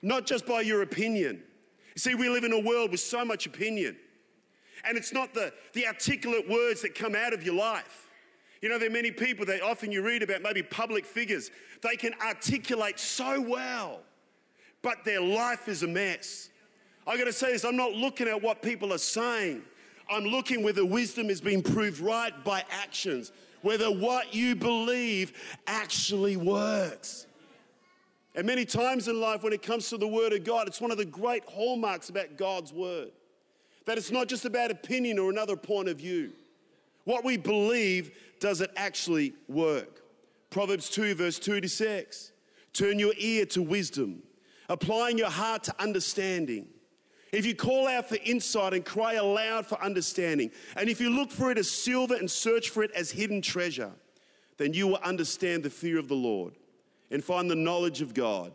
Not 0.00 0.24
just 0.24 0.46
by 0.46 0.62
your 0.62 0.80
opinion. 0.80 1.42
See, 1.94 2.14
we 2.14 2.30
live 2.30 2.44
in 2.44 2.54
a 2.54 2.58
world 2.58 2.90
with 2.90 3.00
so 3.00 3.22
much 3.22 3.44
opinion. 3.44 3.98
And 4.84 4.96
it's 4.96 5.12
not 5.12 5.34
the, 5.34 5.52
the 5.72 5.86
articulate 5.86 6.48
words 6.48 6.82
that 6.82 6.94
come 6.94 7.14
out 7.14 7.32
of 7.32 7.42
your 7.42 7.54
life. 7.54 8.08
You 8.62 8.68
know, 8.68 8.78
there 8.78 8.88
are 8.88 8.92
many 8.92 9.10
people 9.10 9.44
that 9.46 9.62
often 9.62 9.92
you 9.92 10.02
read 10.02 10.22
about, 10.22 10.42
maybe 10.42 10.62
public 10.62 11.04
figures, 11.04 11.50
they 11.82 11.96
can 11.96 12.14
articulate 12.26 12.98
so 12.98 13.40
well, 13.40 14.00
but 14.82 15.04
their 15.04 15.20
life 15.20 15.68
is 15.68 15.82
a 15.82 15.86
mess. 15.86 16.48
I 17.06 17.16
gotta 17.16 17.32
say 17.32 17.52
this 17.52 17.64
I'm 17.64 17.76
not 17.76 17.92
looking 17.92 18.28
at 18.28 18.42
what 18.42 18.62
people 18.62 18.92
are 18.92 18.98
saying, 18.98 19.62
I'm 20.10 20.24
looking 20.24 20.62
whether 20.62 20.84
wisdom 20.84 21.30
is 21.30 21.40
being 21.40 21.62
proved 21.62 22.00
right 22.00 22.32
by 22.44 22.64
actions, 22.70 23.30
whether 23.62 23.90
what 23.90 24.34
you 24.34 24.56
believe 24.56 25.32
actually 25.66 26.36
works. 26.36 27.26
And 28.34 28.46
many 28.46 28.64
times 28.64 29.08
in 29.08 29.18
life, 29.18 29.42
when 29.42 29.52
it 29.52 29.62
comes 29.62 29.88
to 29.88 29.96
the 29.96 30.06
Word 30.06 30.32
of 30.34 30.44
God, 30.44 30.66
it's 30.66 30.80
one 30.80 30.90
of 30.90 30.98
the 30.98 31.06
great 31.06 31.44
hallmarks 31.46 32.10
about 32.10 32.36
God's 32.36 32.72
Word 32.72 33.10
that 33.86 33.96
it's 33.96 34.10
not 34.10 34.28
just 34.28 34.44
about 34.44 34.70
opinion 34.70 35.18
or 35.18 35.30
another 35.30 35.56
point 35.56 35.88
of 35.88 35.96
view. 35.96 36.32
What 37.04 37.24
we 37.24 37.36
believe, 37.36 38.16
does 38.40 38.60
it 38.60 38.70
actually 38.76 39.32
work? 39.48 40.02
Proverbs 40.50 40.90
2, 40.90 41.14
verse 41.14 41.38
2 41.38 41.60
to 41.60 41.68
6. 41.68 42.32
Turn 42.72 42.98
your 42.98 43.14
ear 43.16 43.46
to 43.46 43.62
wisdom, 43.62 44.22
applying 44.68 45.16
your 45.16 45.30
heart 45.30 45.64
to 45.64 45.82
understanding. 45.82 46.66
if 47.32 47.44
you 47.46 47.54
call 47.54 47.86
out 47.86 48.08
for 48.08 48.16
insight 48.24 48.72
and 48.72 48.84
cry 48.84 49.14
aloud 49.14 49.66
for 49.66 49.82
understanding, 49.82 50.50
and 50.76 50.88
if 50.88 51.00
you 51.00 51.10
look 51.10 51.30
for 51.30 51.50
it 51.50 51.58
as 51.58 51.70
silver 51.70 52.14
and 52.14 52.30
search 52.30 52.70
for 52.70 52.82
it 52.82 52.90
as 52.92 53.10
hidden 53.10 53.40
treasure, 53.40 53.92
then 54.56 54.72
you 54.72 54.88
will 54.88 54.98
understand 55.04 55.62
the 55.62 55.70
fear 55.70 55.98
of 55.98 56.08
the 56.08 56.14
Lord 56.14 56.54
and 57.10 57.22
find 57.22 57.50
the 57.50 57.56
knowledge 57.56 58.00
of 58.00 58.14
God. 58.14 58.52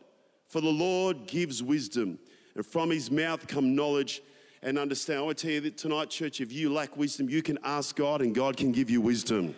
For 0.48 0.62
the 0.62 0.70
Lord 0.70 1.28
gives 1.28 1.64
wisdom, 1.64 2.20
and 2.56 2.66
from 2.66 2.90
his 2.90 3.10
mouth 3.10 3.48
come 3.48 3.76
knowledge 3.76 4.22
and 4.64 4.78
understand. 4.78 5.20
I 5.20 5.22
want 5.24 5.38
to 5.40 5.48
tell 5.48 5.54
you 5.54 5.62
that 5.62 5.78
tonight, 5.78 6.10
church, 6.10 6.42
if 6.42 6.52
you 6.52 6.72
lack 6.72 6.98
wisdom, 6.98 7.30
you 7.30 7.42
can 7.42 7.58
ask 7.64 7.96
God, 7.96 8.22
and 8.22 8.34
God 8.36 8.58
can 8.58 8.72
give 8.72 8.90
you 8.90 9.02
wisdom. 9.02 9.56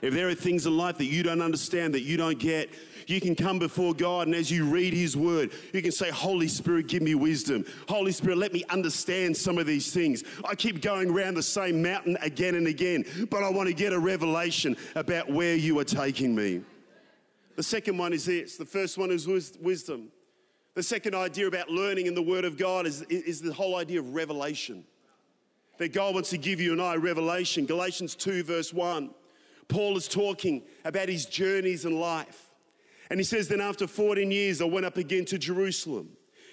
If 0.00 0.14
there 0.14 0.28
are 0.28 0.34
things 0.34 0.66
in 0.66 0.76
life 0.76 0.98
that 0.98 1.06
you 1.06 1.22
don't 1.22 1.42
understand, 1.42 1.94
that 1.94 2.02
you 2.02 2.16
don't 2.16 2.38
get, 2.38 2.70
you 3.08 3.20
can 3.20 3.34
come 3.34 3.58
before 3.58 3.94
God 3.94 4.26
and 4.26 4.36
as 4.36 4.50
you 4.50 4.64
read 4.64 4.92
His 4.92 5.16
Word, 5.16 5.50
you 5.72 5.82
can 5.82 5.90
say, 5.90 6.10
Holy 6.10 6.46
Spirit, 6.46 6.86
give 6.86 7.02
me 7.02 7.14
wisdom. 7.14 7.64
Holy 7.88 8.12
Spirit, 8.12 8.38
let 8.38 8.52
me 8.52 8.62
understand 8.68 9.36
some 9.36 9.58
of 9.58 9.66
these 9.66 9.92
things. 9.92 10.22
I 10.44 10.54
keep 10.54 10.82
going 10.82 11.10
around 11.10 11.34
the 11.34 11.42
same 11.42 11.82
mountain 11.82 12.16
again 12.20 12.54
and 12.54 12.66
again, 12.66 13.04
but 13.30 13.42
I 13.42 13.50
want 13.50 13.68
to 13.68 13.74
get 13.74 13.92
a 13.92 13.98
revelation 13.98 14.76
about 14.94 15.30
where 15.30 15.54
you 15.54 15.78
are 15.78 15.84
taking 15.84 16.34
me. 16.34 16.60
The 17.56 17.62
second 17.62 17.98
one 17.98 18.12
is 18.12 18.26
this 18.26 18.56
the 18.56 18.66
first 18.66 18.98
one 18.98 19.10
is 19.10 19.26
wisdom. 19.26 20.12
The 20.78 20.84
second 20.84 21.16
idea 21.16 21.48
about 21.48 21.68
learning 21.68 22.06
in 22.06 22.14
the 22.14 22.22
Word 22.22 22.44
of 22.44 22.56
God 22.56 22.86
is, 22.86 23.02
is 23.02 23.40
the 23.40 23.52
whole 23.52 23.74
idea 23.74 23.98
of 23.98 24.14
revelation. 24.14 24.84
That 25.78 25.92
God 25.92 26.14
wants 26.14 26.30
to 26.30 26.38
give 26.38 26.60
you 26.60 26.70
and 26.70 26.80
I 26.80 26.94
revelation. 26.94 27.66
Galatians 27.66 28.14
2, 28.14 28.44
verse 28.44 28.72
1. 28.72 29.10
Paul 29.66 29.96
is 29.96 30.06
talking 30.06 30.62
about 30.84 31.08
his 31.08 31.26
journeys 31.26 31.84
in 31.84 31.98
life. 31.98 32.54
And 33.10 33.18
he 33.18 33.24
says, 33.24 33.48
Then 33.48 33.60
after 33.60 33.88
14 33.88 34.30
years, 34.30 34.62
I 34.62 34.66
went 34.66 34.86
up 34.86 34.96
again 34.98 35.24
to 35.24 35.36
Jerusalem, 35.36 36.10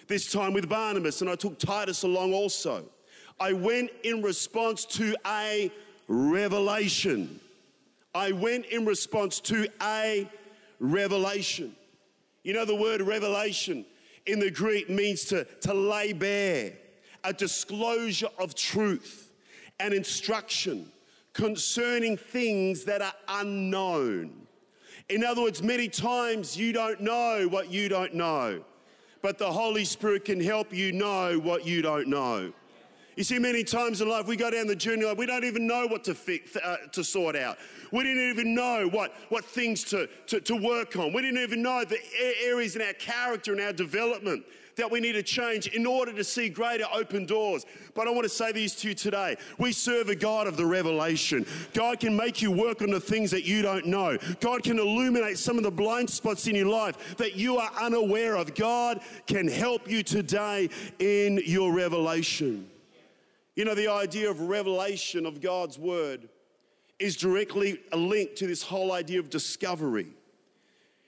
this 0.07 0.31
time 0.31 0.53
with 0.53 0.67
Barnabas, 0.67 1.21
and 1.21 1.29
I 1.29 1.35
took 1.35 1.59
Titus 1.59 2.01
along 2.01 2.33
also. 2.33 2.83
I 3.39 3.53
went 3.53 3.91
in 4.03 4.23
response 4.23 4.85
to 4.85 5.15
a 5.27 5.71
revelation. 6.07 7.39
I 8.15 8.31
went 8.31 8.65
in 8.65 8.87
response 8.87 9.39
to 9.41 9.67
a 9.83 10.27
revelation. 10.79 11.75
You 12.43 12.53
know, 12.53 12.65
the 12.65 12.73
word 12.73 13.03
revelation 13.03 13.85
in 14.25 14.39
the 14.39 14.51
Greek 14.51 14.89
means 14.89 15.25
to, 15.25 15.45
to 15.61 15.73
lay 15.73 16.13
bare, 16.13 16.73
a 17.23 17.33
disclosure 17.33 18.29
of 18.39 18.55
truth, 18.55 19.31
an 19.79 19.93
instruction 19.93 20.91
concerning 21.33 22.17
things 22.17 22.85
that 22.85 23.01
are 23.01 23.13
unknown. 23.27 24.31
In 25.09 25.23
other 25.23 25.41
words, 25.41 25.61
many 25.61 25.87
times 25.87 26.57
you 26.57 26.73
don't 26.73 27.01
know 27.01 27.47
what 27.49 27.69
you 27.69 27.89
don't 27.89 28.15
know, 28.15 28.63
but 29.21 29.37
the 29.37 29.51
Holy 29.51 29.85
Spirit 29.85 30.25
can 30.25 30.39
help 30.39 30.73
you 30.73 30.91
know 30.91 31.37
what 31.37 31.65
you 31.65 31.81
don't 31.81 32.07
know. 32.07 32.53
You 33.15 33.23
see, 33.23 33.39
many 33.39 33.63
times 33.63 34.01
in 34.01 34.09
life 34.09 34.27
we 34.27 34.35
go 34.35 34.51
down 34.51 34.67
the 34.67 34.75
journey, 34.75 35.11
we 35.13 35.25
don't 35.25 35.45
even 35.45 35.65
know 35.65 35.87
what 35.87 36.03
to, 36.05 36.13
fix, 36.13 36.55
uh, 36.57 36.77
to 36.91 37.03
sort 37.03 37.35
out. 37.35 37.57
We 37.91 38.03
didn't 38.03 38.29
even 38.29 38.53
know 38.53 38.89
what, 38.91 39.13
what 39.29 39.45
things 39.45 39.83
to, 39.85 40.09
to, 40.27 40.41
to 40.41 40.55
work 40.55 40.97
on. 40.97 41.13
We 41.13 41.21
didn't 41.21 41.41
even 41.41 41.61
know 41.61 41.85
the 41.85 41.99
areas 42.43 42.75
in 42.75 42.81
our 42.81 42.93
character 42.93 43.53
and 43.53 43.61
our 43.61 43.71
development 43.71 44.43
that 44.75 44.91
we 44.91 44.99
need 44.99 45.13
to 45.13 45.23
change 45.23 45.67
in 45.67 45.85
order 45.85 46.11
to 46.11 46.23
see 46.25 46.49
greater 46.49 46.83
open 46.93 47.25
doors. 47.25 47.65
But 47.93 48.09
I 48.09 48.11
want 48.11 48.23
to 48.23 48.29
say 48.29 48.51
these 48.51 48.75
to 48.75 48.89
you 48.89 48.93
today. 48.93 49.37
We 49.57 49.71
serve 49.71 50.09
a 50.09 50.15
God 50.15 50.47
of 50.47 50.57
the 50.57 50.65
revelation. 50.65 51.45
God 51.73 52.01
can 52.01 52.17
make 52.17 52.41
you 52.41 52.51
work 52.51 52.81
on 52.81 52.89
the 52.89 52.99
things 52.99 53.31
that 53.31 53.45
you 53.45 53.61
don't 53.61 53.85
know. 53.85 54.17
God 54.41 54.63
can 54.63 54.77
illuminate 54.77 55.37
some 55.37 55.57
of 55.57 55.63
the 55.63 55.71
blind 55.71 56.09
spots 56.09 56.47
in 56.47 56.55
your 56.55 56.67
life 56.67 57.15
that 57.15 57.35
you 57.35 57.57
are 57.57 57.71
unaware 57.79 58.35
of. 58.35 58.53
God 58.55 58.99
can 59.27 59.47
help 59.47 59.89
you 59.89 60.03
today 60.03 60.69
in 60.99 61.41
your 61.45 61.71
revelation. 61.71 62.69
You 63.55 63.65
know, 63.65 63.75
the 63.75 63.87
idea 63.87 64.29
of 64.29 64.41
revelation 64.41 65.25
of 65.25 65.41
God's 65.41 65.79
word 65.79 66.29
is 66.99 67.15
directly 67.15 67.79
linked 67.93 68.37
to 68.37 68.47
this 68.47 68.61
whole 68.61 68.91
idea 68.91 69.19
of 69.19 69.29
discovery. 69.29 70.07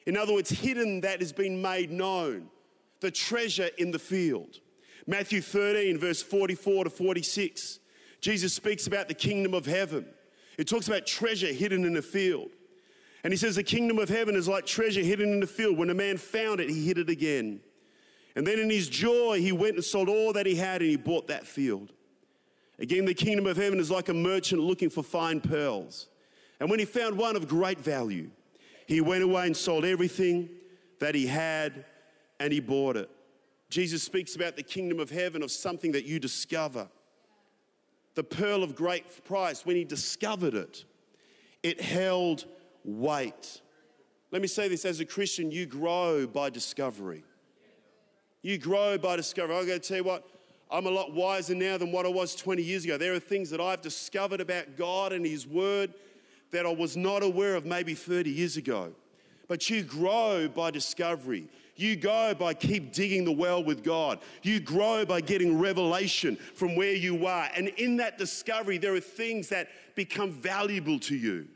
In 0.05 0.15
other 0.15 0.33
words, 0.33 0.49
hidden 0.49 1.01
that 1.01 1.19
has 1.19 1.33
been 1.33 1.61
made 1.61 1.91
known 1.91 2.49
the 3.01 3.11
treasure 3.11 3.69
in 3.77 3.91
the 3.91 3.99
field. 3.99 4.59
Matthew 5.05 5.41
13, 5.41 5.97
verse 5.97 6.21
44 6.21 6.85
to 6.85 6.89
46, 6.89 7.79
Jesus 8.21 8.53
speaks 8.53 8.87
about 8.87 9.07
the 9.07 9.13
kingdom 9.13 9.53
of 9.53 9.65
heaven. 9.65 10.05
It 10.57 10.67
talks 10.67 10.87
about 10.87 11.05
treasure 11.05 11.53
hidden 11.53 11.85
in 11.85 11.93
the 11.93 12.01
field. 12.01 12.49
And 13.23 13.31
he 13.31 13.37
says, 13.37 13.55
The 13.55 13.63
kingdom 13.63 13.99
of 13.99 14.09
heaven 14.09 14.35
is 14.35 14.47
like 14.47 14.65
treasure 14.65 15.01
hidden 15.01 15.31
in 15.31 15.39
the 15.39 15.47
field. 15.47 15.77
When 15.77 15.89
a 15.89 15.93
man 15.93 16.17
found 16.17 16.59
it, 16.59 16.69
he 16.69 16.85
hid 16.85 16.97
it 16.97 17.09
again. 17.09 17.61
And 18.35 18.45
then 18.45 18.59
in 18.59 18.69
his 18.69 18.89
joy, 18.89 19.39
he 19.39 19.51
went 19.51 19.75
and 19.75 19.83
sold 19.83 20.09
all 20.09 20.33
that 20.33 20.45
he 20.45 20.55
had 20.55 20.81
and 20.81 20.89
he 20.89 20.97
bought 20.97 21.27
that 21.27 21.45
field. 21.45 21.91
Again, 22.79 23.05
the 23.05 23.13
kingdom 23.13 23.47
of 23.47 23.57
heaven 23.57 23.79
is 23.79 23.89
like 23.89 24.09
a 24.09 24.13
merchant 24.13 24.61
looking 24.61 24.89
for 24.89 25.03
fine 25.03 25.41
pearls. 25.41 26.09
And 26.59 26.69
when 26.69 26.79
he 26.79 26.85
found 26.85 27.17
one 27.17 27.35
of 27.35 27.47
great 27.47 27.79
value, 27.79 28.29
he 28.85 29.01
went 29.01 29.23
away 29.23 29.47
and 29.47 29.57
sold 29.57 29.83
everything 29.83 30.49
that 30.99 31.15
he 31.15 31.27
had 31.27 31.85
and 32.39 32.53
he 32.53 32.59
bought 32.59 32.97
it. 32.97 33.09
Jesus 33.69 34.03
speaks 34.03 34.35
about 34.35 34.55
the 34.55 34.63
kingdom 34.63 34.99
of 34.99 35.09
heaven 35.09 35.43
of 35.43 35.51
something 35.51 35.91
that 35.91 36.05
you 36.05 36.19
discover. 36.19 36.87
The 38.15 38.23
pearl 38.23 38.63
of 38.63 38.75
great 38.75 39.25
price, 39.25 39.65
when 39.65 39.75
he 39.75 39.83
discovered 39.83 40.53
it, 40.53 40.85
it 41.63 41.81
held 41.81 42.45
weight. 42.83 43.61
Let 44.31 44.41
me 44.41 44.47
say 44.47 44.67
this 44.67 44.85
as 44.85 44.99
a 44.99 45.05
Christian, 45.05 45.51
you 45.51 45.65
grow 45.65 46.27
by 46.27 46.49
discovery. 46.49 47.23
You 48.41 48.57
grow 48.57 48.97
by 48.97 49.17
discovery. 49.17 49.57
I'm 49.57 49.67
going 49.67 49.79
to 49.79 49.87
tell 49.87 49.97
you 49.97 50.03
what, 50.03 50.25
I'm 50.69 50.85
a 50.85 50.91
lot 50.91 51.13
wiser 51.13 51.55
now 51.55 51.77
than 51.77 51.91
what 51.91 52.05
I 52.05 52.09
was 52.09 52.35
20 52.35 52.61
years 52.61 52.83
ago. 52.83 52.97
There 52.97 53.13
are 53.13 53.19
things 53.19 53.49
that 53.51 53.61
I've 53.61 53.81
discovered 53.81 54.41
about 54.41 54.75
God 54.75 55.13
and 55.13 55.25
His 55.25 55.47
Word 55.47 55.93
that 56.51 56.65
I 56.65 56.73
was 56.73 56.97
not 56.97 57.23
aware 57.23 57.55
of 57.55 57.65
maybe 57.65 57.93
30 57.93 58.29
years 58.29 58.57
ago. 58.57 58.91
But 59.47 59.69
you 59.69 59.81
grow 59.81 60.49
by 60.49 60.71
discovery. 60.71 61.47
You 61.77 61.95
go 61.95 62.33
by 62.33 62.53
keep 62.53 62.91
digging 62.91 63.23
the 63.23 63.31
well 63.31 63.63
with 63.63 63.83
God. 63.83 64.19
You 64.41 64.59
grow 64.59 65.05
by 65.05 65.21
getting 65.21 65.59
revelation 65.59 66.35
from 66.35 66.75
where 66.75 66.93
you 66.93 67.27
are. 67.27 67.49
And 67.55 67.69
in 67.69 67.97
that 67.97 68.17
discovery, 68.17 68.77
there 68.77 68.95
are 68.95 68.99
things 68.99 69.49
that 69.49 69.69
become 69.95 70.31
valuable 70.31 70.99
to 71.01 71.15
you. 71.15 71.47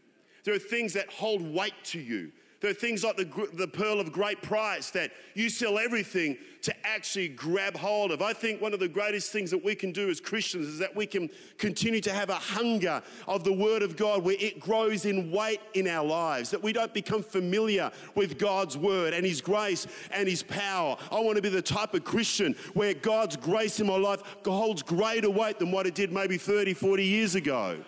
There 0.44 0.54
are 0.54 0.60
things 0.60 0.94
that 0.94 1.12
hold 1.12 1.42
weight 1.42 1.74
to 1.86 2.00
you. 2.00 2.32
There 2.62 2.70
are 2.70 2.76
things 2.76 3.04
like 3.04 3.18
the, 3.18 3.50
the 3.54 3.68
pearl 3.68 4.00
of 4.00 4.12
great 4.12 4.44
price 4.44 4.92
that 4.92 5.12
you 5.34 5.50
sell 5.50 5.80
everything 5.80 6.38
to 6.62 6.74
actually 6.86 7.28
grab 7.28 7.76
hold 7.76 8.12
of. 8.12 8.22
I 8.22 8.34
think 8.34 8.62
one 8.62 8.72
of 8.72 8.80
the 8.80 8.88
greatest 8.88 9.32
things 9.32 9.50
that 9.50 9.64
we 9.64 9.74
can 9.74 9.92
do 9.92 10.12
as 10.12 10.22
Christians 10.22 10.68
is 10.68 10.78
that 10.78 10.96
we 10.96 11.08
can 11.08 11.32
continue 11.58 12.02
to 12.02 12.14
have 12.14 12.30
a 12.30 12.36
hunger 12.36 13.02
of 13.28 13.44
the 13.44 13.52
Word 13.52 13.82
of 13.82 13.98
God 13.98 14.24
where 14.24 14.36
it 14.40 14.60
grows 14.60 15.06
in 15.06 15.32
weight 15.32 15.60
in 15.74 15.88
our 15.88 16.06
lives, 16.06 16.52
that 16.52 16.62
we 16.62 16.72
don't 16.72 16.94
become 16.94 17.24
familiar 17.24 17.90
with 18.14 18.38
God's 18.38 18.78
Word 18.78 19.16
and 19.16 19.26
His 19.26 19.42
grace 19.42 19.88
and 20.12 20.28
His 20.28 20.44
power. 20.44 20.98
I 21.12 21.20
want 21.20 21.38
to 21.38 21.42
be 21.42 21.50
the 21.50 21.64
type 21.64 21.96
of 21.96 22.04
Christian 22.04 22.56
where 22.76 22.94
God's 22.94 23.38
grace 23.38 23.80
in 23.80 23.88
my 23.88 23.98
life 23.98 24.22
holds 24.46 24.84
greater 24.84 25.32
weight 25.32 25.58
than 25.58 25.72
what 25.72 25.88
it 25.88 25.96
did 25.96 26.12
maybe 26.12 26.38
30, 26.38 26.76
40 26.76 27.04
years 27.04 27.34
ago. 27.34 27.84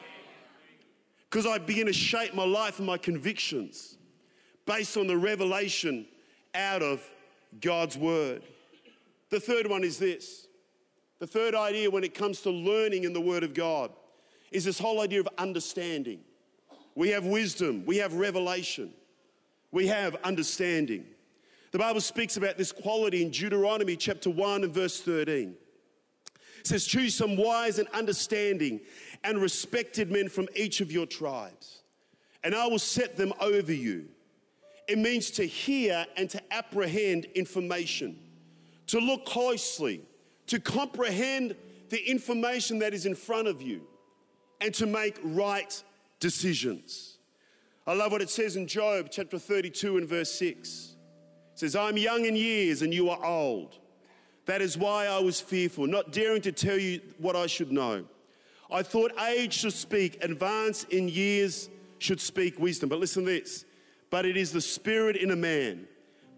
Because 1.29 1.45
I 1.45 1.59
begin 1.59 1.85
to 1.85 1.93
shape 1.93 2.33
my 2.33 2.45
life 2.45 2.79
and 2.79 2.87
my 2.87 2.97
convictions 2.97 3.97
based 4.65 4.97
on 4.97 5.07
the 5.07 5.17
revelation 5.17 6.05
out 6.55 6.81
of 6.81 7.01
God's 7.61 7.97
word. 7.97 8.43
The 9.29 9.39
third 9.39 9.67
one 9.67 9.83
is 9.83 9.97
this 9.97 10.47
the 11.19 11.27
third 11.27 11.55
idea 11.55 11.89
when 11.89 12.03
it 12.03 12.13
comes 12.13 12.41
to 12.41 12.49
learning 12.49 13.03
in 13.03 13.13
the 13.13 13.21
word 13.21 13.43
of 13.43 13.53
God 13.53 13.91
is 14.51 14.65
this 14.65 14.77
whole 14.77 15.01
idea 15.01 15.19
of 15.19 15.29
understanding. 15.37 16.19
We 16.95 17.09
have 17.09 17.25
wisdom, 17.25 17.85
we 17.85 17.97
have 17.97 18.13
revelation, 18.13 18.91
we 19.71 19.87
have 19.87 20.15
understanding. 20.23 21.05
The 21.71 21.79
Bible 21.79 22.01
speaks 22.01 22.37
about 22.37 22.57
this 22.57 22.71
quality 22.71 23.23
in 23.23 23.31
Deuteronomy 23.31 23.95
chapter 23.95 24.29
1 24.29 24.63
and 24.63 24.73
verse 24.73 25.01
13. 25.01 25.55
It 26.59 26.67
says, 26.67 26.85
Choose 26.85 27.15
some 27.15 27.35
wise 27.35 27.79
and 27.79 27.87
understanding 27.89 28.79
and 29.23 29.41
respected 29.41 30.11
men 30.11 30.29
from 30.29 30.47
each 30.55 30.81
of 30.81 30.91
your 30.91 31.07
tribes, 31.07 31.81
and 32.43 32.53
I 32.53 32.67
will 32.67 32.79
set 32.79 33.17
them 33.17 33.33
over 33.39 33.73
you. 33.73 34.09
It 34.87 34.97
means 34.97 35.31
to 35.31 35.45
hear 35.45 36.05
and 36.17 36.29
to 36.29 36.41
apprehend 36.53 37.25
information, 37.35 38.19
to 38.87 38.99
look 38.99 39.25
closely, 39.25 40.01
to 40.47 40.59
comprehend 40.59 41.55
the 41.89 42.09
information 42.09 42.79
that 42.79 42.93
is 42.93 43.05
in 43.05 43.15
front 43.15 43.47
of 43.47 43.61
you, 43.61 43.81
and 44.59 44.73
to 44.75 44.85
make 44.85 45.17
right 45.23 45.83
decisions. 46.19 47.17
I 47.85 47.93
love 47.93 48.11
what 48.11 48.21
it 48.21 48.29
says 48.29 48.55
in 48.55 48.65
Job 48.65 49.09
chapter 49.11 49.37
32 49.37 49.97
and 49.97 50.07
verse 50.07 50.31
6. 50.31 50.95
It 51.53 51.59
says, 51.59 51.75
I'm 51.75 51.97
young 51.97 52.25
in 52.25 52.35
years 52.35 52.81
and 52.81 52.93
you 52.93 53.09
are 53.09 53.23
old. 53.23 53.77
That 54.45 54.61
is 54.61 54.77
why 54.77 55.07
I 55.07 55.19
was 55.19 55.39
fearful, 55.39 55.87
not 55.87 56.11
daring 56.11 56.41
to 56.41 56.51
tell 56.51 56.77
you 56.77 57.01
what 57.17 57.35
I 57.35 57.47
should 57.47 57.71
know. 57.71 58.05
I 58.71 58.83
thought 58.83 59.11
age 59.21 59.53
should 59.53 59.73
speak, 59.73 60.23
advance 60.23 60.85
in 60.85 61.07
years 61.09 61.69
should 61.99 62.19
speak 62.19 62.57
wisdom. 62.59 62.89
But 62.89 62.99
listen 62.99 63.23
to 63.25 63.29
this 63.29 63.65
but 64.13 64.27
it 64.27 64.37
is 64.37 64.51
the 64.51 64.61
Spirit 64.61 65.15
in 65.15 65.31
a 65.31 65.35
man, 65.35 65.87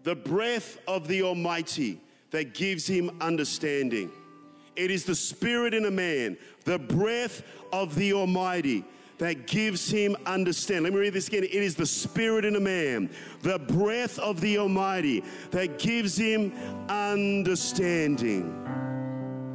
the 0.02 0.16
breath 0.16 0.78
of 0.88 1.06
the 1.08 1.22
Almighty, 1.22 2.00
that 2.30 2.54
gives 2.54 2.86
him 2.86 3.10
understanding. 3.20 4.10
It 4.76 4.90
is 4.90 5.04
the 5.04 5.14
spirit 5.14 5.74
in 5.74 5.84
a 5.84 5.90
man, 5.90 6.38
the 6.64 6.78
breath 6.78 7.42
of 7.74 7.94
the 7.94 8.14
Almighty 8.14 8.82
that 9.18 9.46
gives 9.46 9.90
him 9.90 10.16
understanding. 10.24 10.84
Let 10.84 10.94
me 10.94 11.00
read 11.00 11.12
this 11.12 11.28
again. 11.28 11.44
It 11.44 11.52
is 11.52 11.74
the 11.74 11.84
spirit 11.84 12.46
in 12.46 12.56
a 12.56 12.60
man, 12.60 13.10
the 13.42 13.58
breath 13.58 14.18
of 14.20 14.40
the 14.40 14.56
Almighty 14.56 15.22
that 15.50 15.78
gives 15.78 16.16
him 16.16 16.54
understanding. 16.88 18.54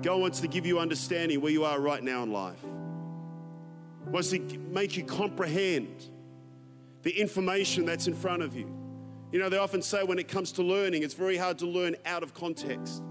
God 0.04 0.22
wants 0.22 0.42
to 0.42 0.48
give 0.48 0.68
you 0.68 0.78
understanding 0.78 1.42
where 1.42 1.52
you 1.52 1.66
are 1.66 1.80
right 1.80 2.04
now 2.04 2.22
in 2.22 2.32
life. 2.32 2.64
Wants 4.06 4.30
to 4.30 4.40
make 4.70 4.96
you 4.96 5.06
comprehend 5.06 6.11
the 7.04 7.12
information 7.12 7.86
that's 7.86 8.08
in 8.08 8.14
front 8.14 8.44
of 8.44 8.56
you. 8.56 8.70
You 9.32 9.40
know, 9.40 9.50
they 9.50 9.58
often 9.58 9.82
say 9.82 10.04
when 10.04 10.20
it 10.20 10.28
comes 10.28 10.52
to 10.54 10.64
learning, 10.64 11.04
it's 11.04 11.14
very 11.14 11.38
hard 11.38 11.58
to 11.60 11.66
learn 11.66 11.96
out 12.06 12.22
of 12.22 12.34
context. 12.34 13.02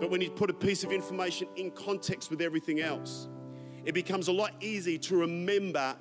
But 0.00 0.10
when 0.10 0.20
you 0.20 0.30
put 0.30 0.50
a 0.50 0.54
piece 0.54 0.82
of 0.84 0.92
information 0.92 1.46
in 1.56 1.70
context 1.70 2.30
with 2.30 2.40
everything 2.40 2.80
else, 2.80 3.28
it 3.84 3.92
becomes 3.94 4.28
a 4.28 4.32
lot 4.32 4.52
easier 4.60 4.98
to 4.98 5.16
remember 5.16 5.96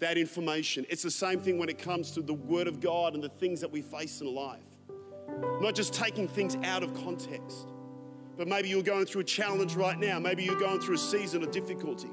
that 0.00 0.18
information. 0.18 0.84
It's 0.90 1.02
the 1.02 1.10
same 1.10 1.40
thing 1.40 1.58
when 1.58 1.68
it 1.68 1.78
comes 1.78 2.10
to 2.12 2.22
the 2.22 2.34
Word 2.34 2.66
of 2.66 2.80
God 2.80 3.14
and 3.14 3.22
the 3.22 3.28
things 3.28 3.60
that 3.60 3.70
we 3.70 3.82
face 3.82 4.20
in 4.20 4.34
life. 4.34 4.60
Not 5.60 5.74
just 5.74 5.94
taking 5.94 6.26
things 6.26 6.56
out 6.64 6.82
of 6.82 6.92
context, 6.94 7.68
but 8.36 8.48
maybe 8.48 8.68
you're 8.68 8.82
going 8.82 9.06
through 9.06 9.20
a 9.20 9.24
challenge 9.24 9.76
right 9.76 9.98
now. 9.98 10.18
Maybe 10.18 10.42
you're 10.42 10.58
going 10.58 10.80
through 10.80 10.96
a 10.96 10.98
season 10.98 11.42
of 11.42 11.52
difficulty. 11.52 12.10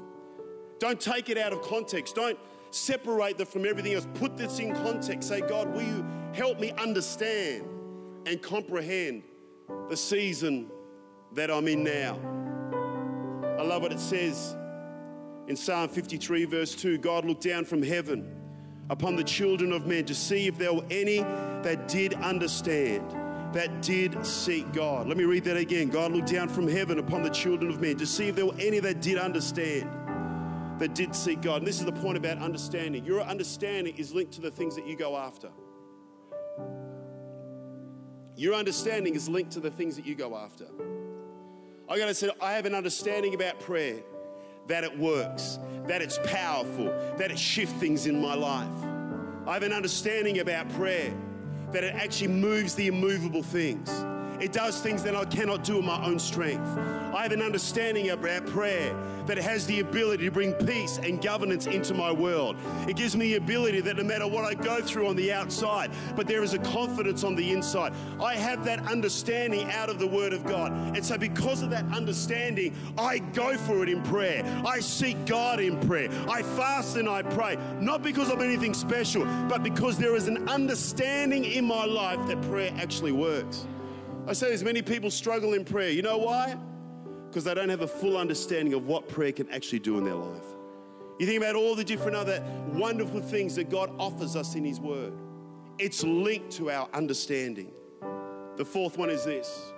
Don't 0.78 1.00
take 1.00 1.28
it 1.28 1.36
out 1.36 1.52
of 1.52 1.62
context. 1.62 2.14
Don't 2.14 2.38
separate 2.70 3.38
that 3.38 3.48
from 3.48 3.66
everything 3.66 3.94
else. 3.94 4.06
Put 4.14 4.36
this 4.36 4.58
in 4.58 4.74
context. 4.74 5.28
Say, 5.28 5.40
God, 5.40 5.72
will 5.72 5.82
you 5.82 6.04
help 6.32 6.60
me 6.60 6.72
understand 6.72 7.64
and 8.26 8.40
comprehend 8.40 9.22
the 9.88 9.96
season 9.96 10.70
that 11.32 11.50
I'm 11.50 11.68
in 11.68 11.84
now? 11.84 12.18
I 13.58 13.62
love 13.62 13.82
what 13.82 13.92
it 13.92 14.00
says 14.00 14.56
in 15.50 15.56
Psalm 15.56 15.88
53, 15.88 16.44
verse 16.44 16.74
2 16.76 16.98
God 16.98 17.24
looked 17.24 17.42
down 17.42 17.64
from 17.64 17.82
heaven 17.82 18.36
upon 18.88 19.16
the 19.16 19.24
children 19.24 19.72
of 19.72 19.84
men 19.84 20.04
to 20.04 20.14
see 20.14 20.46
if 20.46 20.56
there 20.56 20.72
were 20.72 20.84
any 20.90 21.18
that 21.18 21.88
did 21.88 22.14
understand, 22.14 23.10
that 23.52 23.82
did 23.82 24.24
seek 24.24 24.72
God. 24.72 25.08
Let 25.08 25.16
me 25.16 25.24
read 25.24 25.44
that 25.44 25.56
again. 25.56 25.88
God 25.88 26.12
looked 26.12 26.30
down 26.30 26.48
from 26.48 26.68
heaven 26.68 27.00
upon 27.00 27.22
the 27.22 27.30
children 27.30 27.70
of 27.70 27.80
men 27.80 27.96
to 27.96 28.06
see 28.06 28.28
if 28.28 28.36
there 28.36 28.46
were 28.46 28.58
any 28.60 28.78
that 28.78 29.02
did 29.02 29.18
understand, 29.18 29.90
that 30.80 30.94
did 30.94 31.14
seek 31.14 31.42
God. 31.42 31.58
And 31.58 31.66
this 31.66 31.78
is 31.78 31.84
the 31.84 31.92
point 31.92 32.16
about 32.16 32.38
understanding. 32.38 33.04
Your 33.04 33.20
understanding 33.20 33.96
is 33.96 34.12
linked 34.12 34.32
to 34.32 34.40
the 34.40 34.50
things 34.50 34.74
that 34.74 34.86
you 34.86 34.96
go 34.96 35.16
after. 35.16 35.50
Your 38.34 38.54
understanding 38.54 39.14
is 39.14 39.28
linked 39.28 39.52
to 39.52 39.60
the 39.60 39.70
things 39.70 39.94
that 39.96 40.06
you 40.06 40.14
go 40.14 40.34
after. 40.34 40.66
I 41.88 41.98
gotta 41.98 42.14
say, 42.14 42.30
I 42.40 42.52
have 42.52 42.64
an 42.64 42.74
understanding 42.74 43.34
about 43.34 43.60
prayer 43.60 44.00
that 44.68 44.84
it 44.84 44.98
works, 44.98 45.58
that 45.86 46.00
it's 46.00 46.18
powerful, 46.24 46.86
that 47.18 47.30
it 47.30 47.38
shifts 47.38 47.74
things 47.74 48.06
in 48.06 48.20
my 48.20 48.34
life. 48.34 48.68
I 49.46 49.54
have 49.54 49.62
an 49.62 49.72
understanding 49.72 50.38
about 50.38 50.68
prayer, 50.70 51.12
that 51.72 51.84
it 51.84 51.94
actually 51.94 52.28
moves 52.28 52.74
the 52.74 52.86
immovable 52.86 53.42
things. 53.42 53.90
It 54.40 54.52
does 54.52 54.80
things 54.80 55.02
that 55.02 55.14
I 55.14 55.24
cannot 55.26 55.64
do 55.64 55.78
in 55.78 55.84
my 55.84 56.02
own 56.04 56.18
strength. 56.18 56.66
I 57.14 57.24
have 57.24 57.32
an 57.32 57.42
understanding 57.42 58.10
about 58.10 58.46
prayer 58.46 58.94
that 59.26 59.36
has 59.36 59.66
the 59.66 59.80
ability 59.80 60.24
to 60.24 60.30
bring 60.30 60.54
peace 60.54 60.98
and 60.98 61.22
governance 61.22 61.66
into 61.66 61.94
my 61.94 62.10
world. 62.10 62.56
It 62.88 62.96
gives 62.96 63.14
me 63.14 63.32
the 63.32 63.36
ability 63.36 63.80
that 63.82 63.96
no 63.96 64.02
matter 64.02 64.26
what 64.26 64.44
I 64.44 64.54
go 64.54 64.80
through 64.80 65.08
on 65.08 65.16
the 65.16 65.32
outside, 65.32 65.90
but 66.16 66.26
there 66.26 66.42
is 66.42 66.54
a 66.54 66.58
confidence 66.58 67.22
on 67.22 67.36
the 67.36 67.52
inside. 67.52 67.92
I 68.20 68.34
have 68.34 68.64
that 68.64 68.86
understanding 68.86 69.70
out 69.70 69.90
of 69.90 69.98
the 69.98 70.06
Word 70.06 70.32
of 70.32 70.44
God. 70.44 70.72
And 70.96 71.04
so, 71.04 71.18
because 71.18 71.62
of 71.62 71.70
that 71.70 71.84
understanding, 71.92 72.74
I 72.96 73.18
go 73.18 73.56
for 73.56 73.82
it 73.82 73.88
in 73.88 74.02
prayer. 74.02 74.42
I 74.66 74.80
seek 74.80 75.26
God 75.26 75.60
in 75.60 75.78
prayer. 75.86 76.08
I 76.28 76.42
fast 76.42 76.96
and 76.96 77.08
I 77.08 77.22
pray, 77.22 77.58
not 77.80 78.02
because 78.02 78.30
of 78.30 78.40
anything 78.40 78.74
special, 78.74 79.24
but 79.48 79.62
because 79.62 79.98
there 79.98 80.16
is 80.16 80.28
an 80.28 80.48
understanding 80.48 81.44
in 81.44 81.64
my 81.66 81.84
life 81.84 82.26
that 82.28 82.40
prayer 82.42 82.72
actually 82.78 83.12
works. 83.12 83.66
I 84.30 84.32
say 84.32 84.46
there's 84.46 84.62
many 84.62 84.80
people 84.80 85.10
struggle 85.10 85.54
in 85.54 85.64
prayer. 85.64 85.90
You 85.90 86.02
know 86.02 86.16
why? 86.16 86.56
Because 87.26 87.42
they 87.42 87.52
don't 87.52 87.68
have 87.68 87.80
a 87.80 87.88
full 87.88 88.16
understanding 88.16 88.74
of 88.74 88.86
what 88.86 89.08
prayer 89.08 89.32
can 89.32 89.50
actually 89.50 89.80
do 89.80 89.98
in 89.98 90.04
their 90.04 90.14
life. 90.14 90.44
You 91.18 91.26
think 91.26 91.42
about 91.42 91.56
all 91.56 91.74
the 91.74 91.82
different 91.82 92.16
other 92.16 92.40
wonderful 92.72 93.20
things 93.20 93.56
that 93.56 93.70
God 93.70 93.90
offers 93.98 94.36
us 94.36 94.54
in 94.54 94.64
His 94.64 94.78
Word. 94.78 95.14
It's 95.80 96.04
linked 96.04 96.52
to 96.52 96.70
our 96.70 96.88
understanding. 96.94 97.72
The 98.56 98.64
fourth 98.64 98.96
one 98.98 99.10
is 99.10 99.24
this 99.24 99.72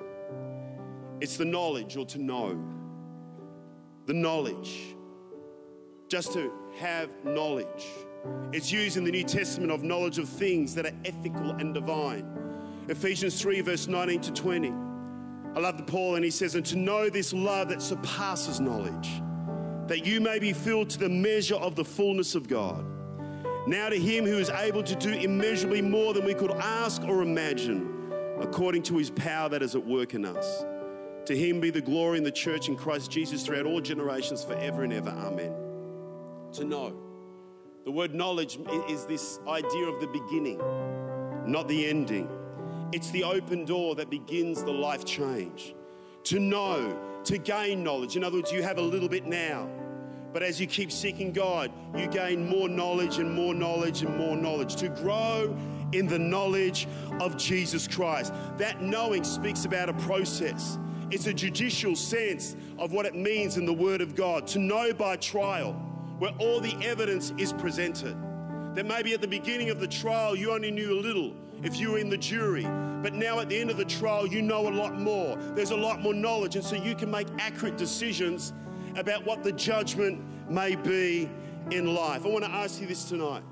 it's 1.22 1.38
the 1.38 1.46
knowledge 1.46 1.96
or 1.96 2.04
to 2.04 2.18
know. 2.18 2.62
The 4.04 4.12
knowledge. 4.12 4.94
Just 6.08 6.34
to 6.34 6.52
have 6.76 7.08
knowledge. 7.24 7.86
It's 8.52 8.70
used 8.70 8.98
in 8.98 9.04
the 9.04 9.12
New 9.12 9.24
Testament 9.24 9.72
of 9.72 9.82
knowledge 9.82 10.18
of 10.18 10.28
things 10.28 10.74
that 10.74 10.84
are 10.84 10.94
ethical 11.06 11.52
and 11.52 11.72
divine. 11.72 12.51
Ephesians 12.88 13.40
3, 13.40 13.60
verse 13.60 13.86
19 13.86 14.20
to 14.22 14.32
20. 14.32 14.72
I 15.54 15.60
love 15.60 15.76
the 15.76 15.84
Paul, 15.84 16.16
and 16.16 16.24
he 16.24 16.30
says, 16.30 16.54
And 16.54 16.64
to 16.66 16.76
know 16.76 17.08
this 17.08 17.32
love 17.32 17.68
that 17.68 17.82
surpasses 17.82 18.60
knowledge, 18.60 19.22
that 19.86 20.06
you 20.06 20.20
may 20.20 20.38
be 20.38 20.52
filled 20.52 20.90
to 20.90 20.98
the 20.98 21.08
measure 21.08 21.56
of 21.56 21.76
the 21.76 21.84
fullness 21.84 22.34
of 22.34 22.48
God. 22.48 22.84
Now 23.66 23.90
to 23.90 23.98
him 23.98 24.24
who 24.24 24.38
is 24.38 24.50
able 24.50 24.82
to 24.82 24.96
do 24.96 25.10
immeasurably 25.10 25.82
more 25.82 26.14
than 26.14 26.24
we 26.24 26.34
could 26.34 26.50
ask 26.50 27.02
or 27.02 27.22
imagine, 27.22 28.10
according 28.40 28.82
to 28.84 28.96
his 28.96 29.10
power 29.10 29.48
that 29.50 29.62
is 29.62 29.76
at 29.76 29.86
work 29.86 30.14
in 30.14 30.24
us. 30.24 30.64
To 31.26 31.36
him 31.36 31.60
be 31.60 31.70
the 31.70 31.80
glory 31.80 32.18
in 32.18 32.24
the 32.24 32.32
church 32.32 32.68
in 32.68 32.76
Christ 32.76 33.10
Jesus 33.10 33.44
throughout 33.44 33.66
all 33.66 33.80
generations, 33.80 34.42
forever 34.42 34.82
and 34.82 34.92
ever. 34.92 35.10
Amen. 35.10 35.54
To 36.54 36.64
know. 36.64 36.98
The 37.84 37.92
word 37.92 38.14
knowledge 38.14 38.58
is 38.88 39.06
this 39.06 39.38
idea 39.46 39.86
of 39.86 40.00
the 40.00 40.08
beginning, 40.08 40.58
not 41.46 41.68
the 41.68 41.86
ending. 41.86 42.28
It's 42.92 43.11
the 43.11 43.24
open 43.24 43.64
door 43.64 43.94
that 43.94 44.11
begins 44.11 44.62
the 44.62 44.70
life 44.70 45.07
change. 45.07 45.74
To 46.24 46.38
know, 46.38 46.98
to 47.24 47.38
gain 47.38 47.83
knowledge. 47.83 48.16
In 48.16 48.22
other 48.22 48.37
words, 48.37 48.52
you 48.52 48.62
have 48.62 48.76
a 48.76 48.83
little 48.83 49.09
bit 49.09 49.24
now. 49.24 49.66
But 50.33 50.42
as 50.42 50.61
you 50.61 50.66
keep 50.66 50.92
seeking 50.92 51.33
God, 51.33 51.72
you 51.96 52.07
gain 52.07 52.46
more 52.46 52.68
knowledge 52.68 53.16
and 53.16 53.33
more 53.33 53.55
knowledge 53.55 54.02
and 54.02 54.16
more 54.18 54.37
knowledge. 54.37 54.76
To 54.76 54.90
grow 54.90 55.57
in 55.92 56.07
the 56.07 56.18
knowledge 56.18 56.87
of 57.18 57.38
Jesus 57.38 57.88
Christ. 57.88 58.35
That 58.59 58.83
knowing 58.83 59.24
speaks 59.24 59.64
about 59.64 59.88
a 59.88 59.94
process. 59.94 60.78
It's 61.11 61.26
a 61.26 61.35
judicial 61.35 61.96
sense 61.96 62.57
of 62.78 62.92
what 62.92 63.07
it 63.07 63.14
means 63.14 63.57
in 63.57 63.64
the 63.64 63.72
Word 63.72 64.02
of 64.02 64.14
God. 64.14 64.46
To 64.48 64.59
know 64.59 64.92
by 64.92 65.16
trial, 65.16 65.72
where 66.18 66.33
all 66.38 66.61
the 66.61 66.76
evidence 66.83 67.33
is 67.38 67.55
presented. 67.55 68.16
That 68.74 68.85
maybe 68.85 69.14
at 69.14 69.22
the 69.22 69.28
beginning 69.28 69.70
of 69.70 69.81
the 69.81 69.88
trial, 69.88 70.37
you 70.37 70.52
only 70.52 70.70
knew 70.70 70.92
a 70.92 71.00
little 71.00 71.35
if 71.62 71.79
you 71.79 71.92
were 71.92 71.98
in 71.98 72.11
the 72.11 72.18
jury. 72.18 72.64
But 73.03 73.14
now 73.14 73.40
at 73.40 73.48
the 73.48 73.59
end 73.59 73.70
of 73.70 73.77
the 73.77 73.85
trial, 73.85 74.27
you 74.27 74.42
know 74.42 74.68
a 74.68 74.70
lot 74.70 74.98
more. 74.98 75.37
There's 75.55 75.70
a 75.70 75.77
lot 75.77 76.01
more 76.01 76.14
knowledge, 76.14 76.57
and 76.57 76.64
so 76.64 76.77
you 76.77 76.94
can 76.94 77.11
make 77.11 77.29
accurate 77.38 77.77
decisions 77.77 78.53
about 78.96 79.25
what 79.25 79.42
the 79.42 79.53
judgment 79.53 80.22
may 80.51 80.77
be 80.77 81.29
in 81.70 81.94
life. 81.94 82.25
I 82.25 82.29
want 82.29 82.44
to 82.44 82.51
ask 82.51 82.81
you 82.81 82.87
this 82.87 83.05
tonight. 83.05 83.42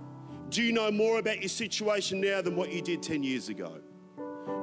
Do 0.51 0.63
you 0.63 0.73
know 0.73 0.91
more 0.91 1.19
about 1.19 1.41
your 1.41 1.49
situation 1.49 2.21
now 2.21 2.43
than 2.43 2.57
what 2.57 2.73
you 2.73 2.83
did 2.83 3.03
10 3.03 3.23
years 3.23 3.49
ago? 3.49 3.81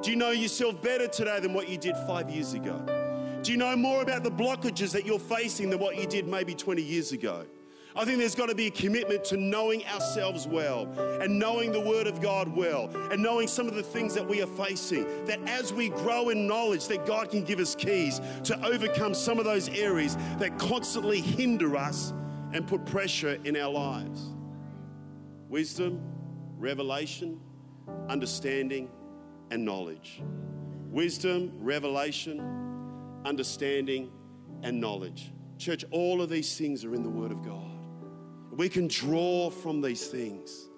Do 0.02 0.10
you 0.10 0.16
know 0.16 0.30
yourself 0.30 0.82
better 0.82 1.08
today 1.08 1.40
than 1.40 1.54
what 1.54 1.68
you 1.68 1.78
did 1.78 1.96
five 2.06 2.28
years 2.30 2.52
ago? 2.52 2.84
Do 3.42 3.52
you 3.52 3.58
know 3.58 3.74
more 3.74 4.02
about 4.02 4.22
the 4.22 4.30
blockages 4.30 4.92
that 4.92 5.06
you're 5.06 5.18
facing 5.18 5.70
than 5.70 5.78
what 5.78 5.96
you 5.96 6.06
did 6.06 6.28
maybe 6.28 6.54
20 6.54 6.82
years 6.82 7.12
ago? 7.12 7.46
I 7.96 8.04
think 8.04 8.18
there's 8.18 8.34
got 8.34 8.48
to 8.48 8.54
be 8.54 8.66
a 8.66 8.70
commitment 8.70 9.24
to 9.24 9.36
knowing 9.36 9.84
ourselves 9.86 10.46
well 10.46 10.88
and 11.20 11.38
knowing 11.38 11.72
the 11.72 11.80
Word 11.80 12.06
of 12.06 12.20
God 12.20 12.54
well 12.54 12.90
and 13.10 13.22
knowing 13.22 13.48
some 13.48 13.66
of 13.66 13.74
the 13.74 13.82
things 13.82 14.14
that 14.14 14.26
we 14.26 14.42
are 14.42 14.46
facing. 14.46 15.04
That 15.24 15.40
as 15.48 15.72
we 15.72 15.88
grow 15.88 16.28
in 16.28 16.46
knowledge, 16.46 16.86
that 16.88 17.06
God 17.06 17.30
can 17.30 17.44
give 17.44 17.58
us 17.58 17.74
keys 17.74 18.20
to 18.44 18.64
overcome 18.64 19.14
some 19.14 19.38
of 19.38 19.44
those 19.44 19.68
areas 19.70 20.16
that 20.38 20.58
constantly 20.58 21.20
hinder 21.20 21.76
us 21.76 22.12
and 22.52 22.66
put 22.66 22.84
pressure 22.84 23.38
in 23.44 23.56
our 23.56 23.70
lives. 23.70 24.32
Wisdom, 25.48 26.00
revelation, 26.58 27.40
understanding, 28.08 28.90
and 29.50 29.64
knowledge. 29.64 30.22
Wisdom, 30.90 31.52
revelation, 31.58 32.40
understanding, 33.24 34.10
and 34.62 34.78
knowledge. 34.78 35.32
Church, 35.56 35.84
all 35.90 36.20
of 36.20 36.28
these 36.28 36.56
things 36.56 36.84
are 36.84 36.94
in 36.94 37.02
the 37.02 37.08
Word 37.08 37.32
of 37.32 37.42
God 37.42 37.77
we 38.58 38.68
can 38.68 38.88
draw 38.88 39.48
from 39.48 39.80
these 39.80 40.08
things. 40.08 40.68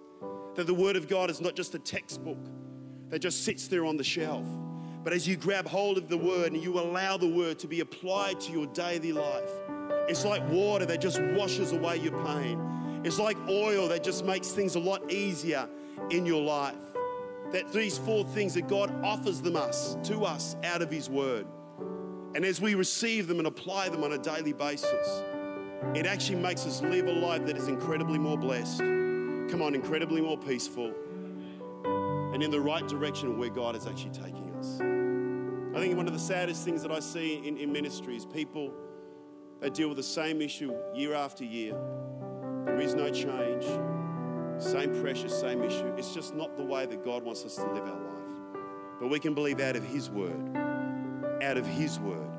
That 0.54 0.66
the 0.66 0.74
Word 0.74 0.96
of 0.96 1.08
God 1.08 1.30
is 1.30 1.40
not 1.40 1.56
just 1.56 1.74
a 1.74 1.78
textbook 1.78 2.38
that 3.08 3.20
just 3.20 3.42
sits 3.42 3.68
there 3.68 3.86
on 3.86 3.96
the 3.96 4.04
shelf, 4.04 4.46
but 5.02 5.14
as 5.14 5.26
you 5.26 5.36
grab 5.36 5.66
hold 5.66 5.96
of 5.96 6.10
the 6.10 6.16
Word 6.16 6.52
and 6.52 6.62
you 6.62 6.78
allow 6.78 7.16
the 7.16 7.26
Word 7.26 7.58
to 7.60 7.66
be 7.66 7.80
applied 7.80 8.38
to 8.42 8.52
your 8.52 8.66
daily 8.66 9.12
life, 9.12 9.50
it's 10.08 10.26
like 10.26 10.46
water 10.50 10.84
that 10.84 11.00
just 11.00 11.22
washes 11.22 11.72
away 11.72 11.96
your 11.96 12.22
pain. 12.22 13.00
It's 13.02 13.18
like 13.18 13.38
oil 13.48 13.88
that 13.88 14.04
just 14.04 14.26
makes 14.26 14.48
things 14.48 14.74
a 14.74 14.78
lot 14.78 15.10
easier 15.10 15.66
in 16.10 16.26
your 16.26 16.42
life. 16.42 16.74
That 17.50 17.72
these 17.72 17.96
four 17.96 18.24
things 18.24 18.52
that 18.54 18.68
God 18.68 18.92
offers 19.02 19.40
them 19.40 19.56
us 19.56 19.96
to 20.04 20.24
us 20.26 20.54
out 20.64 20.82
of 20.82 20.90
His 20.90 21.08
Word. 21.08 21.46
And 22.34 22.44
as 22.44 22.60
we 22.60 22.74
receive 22.74 23.26
them 23.26 23.38
and 23.38 23.48
apply 23.48 23.88
them 23.88 24.04
on 24.04 24.12
a 24.12 24.18
daily 24.18 24.52
basis, 24.52 25.22
it 25.94 26.06
actually 26.06 26.38
makes 26.38 26.66
us 26.66 26.82
live 26.82 27.06
a 27.06 27.12
life 27.12 27.46
that 27.46 27.56
is 27.56 27.68
incredibly 27.68 28.18
more 28.18 28.38
blessed. 28.38 28.78
Come 28.78 29.60
on, 29.62 29.74
incredibly 29.74 30.20
more 30.20 30.38
peaceful. 30.38 30.92
And 32.32 32.42
in 32.42 32.50
the 32.50 32.60
right 32.60 32.86
direction 32.86 33.28
of 33.28 33.38
where 33.38 33.50
God 33.50 33.74
is 33.74 33.86
actually 33.86 34.10
taking 34.10 34.54
us. 34.58 34.80
I 35.74 35.80
think 35.80 35.96
one 35.96 36.06
of 36.06 36.12
the 36.12 36.18
saddest 36.18 36.64
things 36.64 36.82
that 36.82 36.92
I 36.92 37.00
see 37.00 37.46
in, 37.46 37.56
in 37.56 37.72
ministry 37.72 38.16
is 38.16 38.24
people 38.24 38.72
that 39.60 39.74
deal 39.74 39.88
with 39.88 39.96
the 39.96 40.02
same 40.02 40.40
issue 40.40 40.72
year 40.94 41.14
after 41.14 41.44
year. 41.44 41.76
There 42.66 42.80
is 42.80 42.94
no 42.94 43.10
change. 43.10 43.64
Same 44.62 45.00
pressure, 45.00 45.28
same 45.28 45.62
issue. 45.64 45.92
It's 45.96 46.14
just 46.14 46.34
not 46.34 46.56
the 46.56 46.64
way 46.64 46.86
that 46.86 47.04
God 47.04 47.24
wants 47.24 47.44
us 47.44 47.56
to 47.56 47.66
live 47.72 47.84
our 47.84 48.00
life. 48.00 48.60
But 49.00 49.08
we 49.08 49.18
can 49.18 49.34
believe 49.34 49.58
out 49.60 49.74
of 49.74 49.84
His 49.84 50.10
Word, 50.10 50.56
out 51.42 51.56
of 51.56 51.66
His 51.66 51.98
Word, 51.98 52.30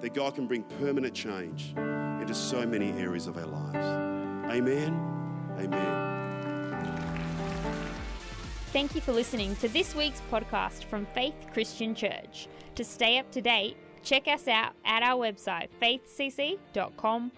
that 0.00 0.14
God 0.14 0.34
can 0.34 0.46
bring 0.46 0.62
permanent 0.80 1.14
change 1.14 1.74
into 2.26 2.34
so 2.34 2.66
many 2.66 2.90
areas 3.00 3.28
of 3.28 3.36
our 3.36 3.46
lives. 3.46 3.86
Amen. 4.52 5.00
Amen. 5.58 6.02
Thank 8.72 8.96
you 8.96 9.00
for 9.00 9.12
listening 9.12 9.54
to 9.56 9.68
this 9.68 9.94
week's 9.94 10.20
podcast 10.30 10.84
from 10.84 11.06
Faith 11.06 11.36
Christian 11.52 11.94
Church. 11.94 12.48
To 12.74 12.82
stay 12.84 13.18
up 13.18 13.30
to 13.30 13.40
date, 13.40 13.76
check 14.02 14.26
us 14.26 14.48
out 14.48 14.72
at 14.84 15.04
our 15.04 15.16
website 15.24 15.68
faithcc.com.au. 15.80 17.30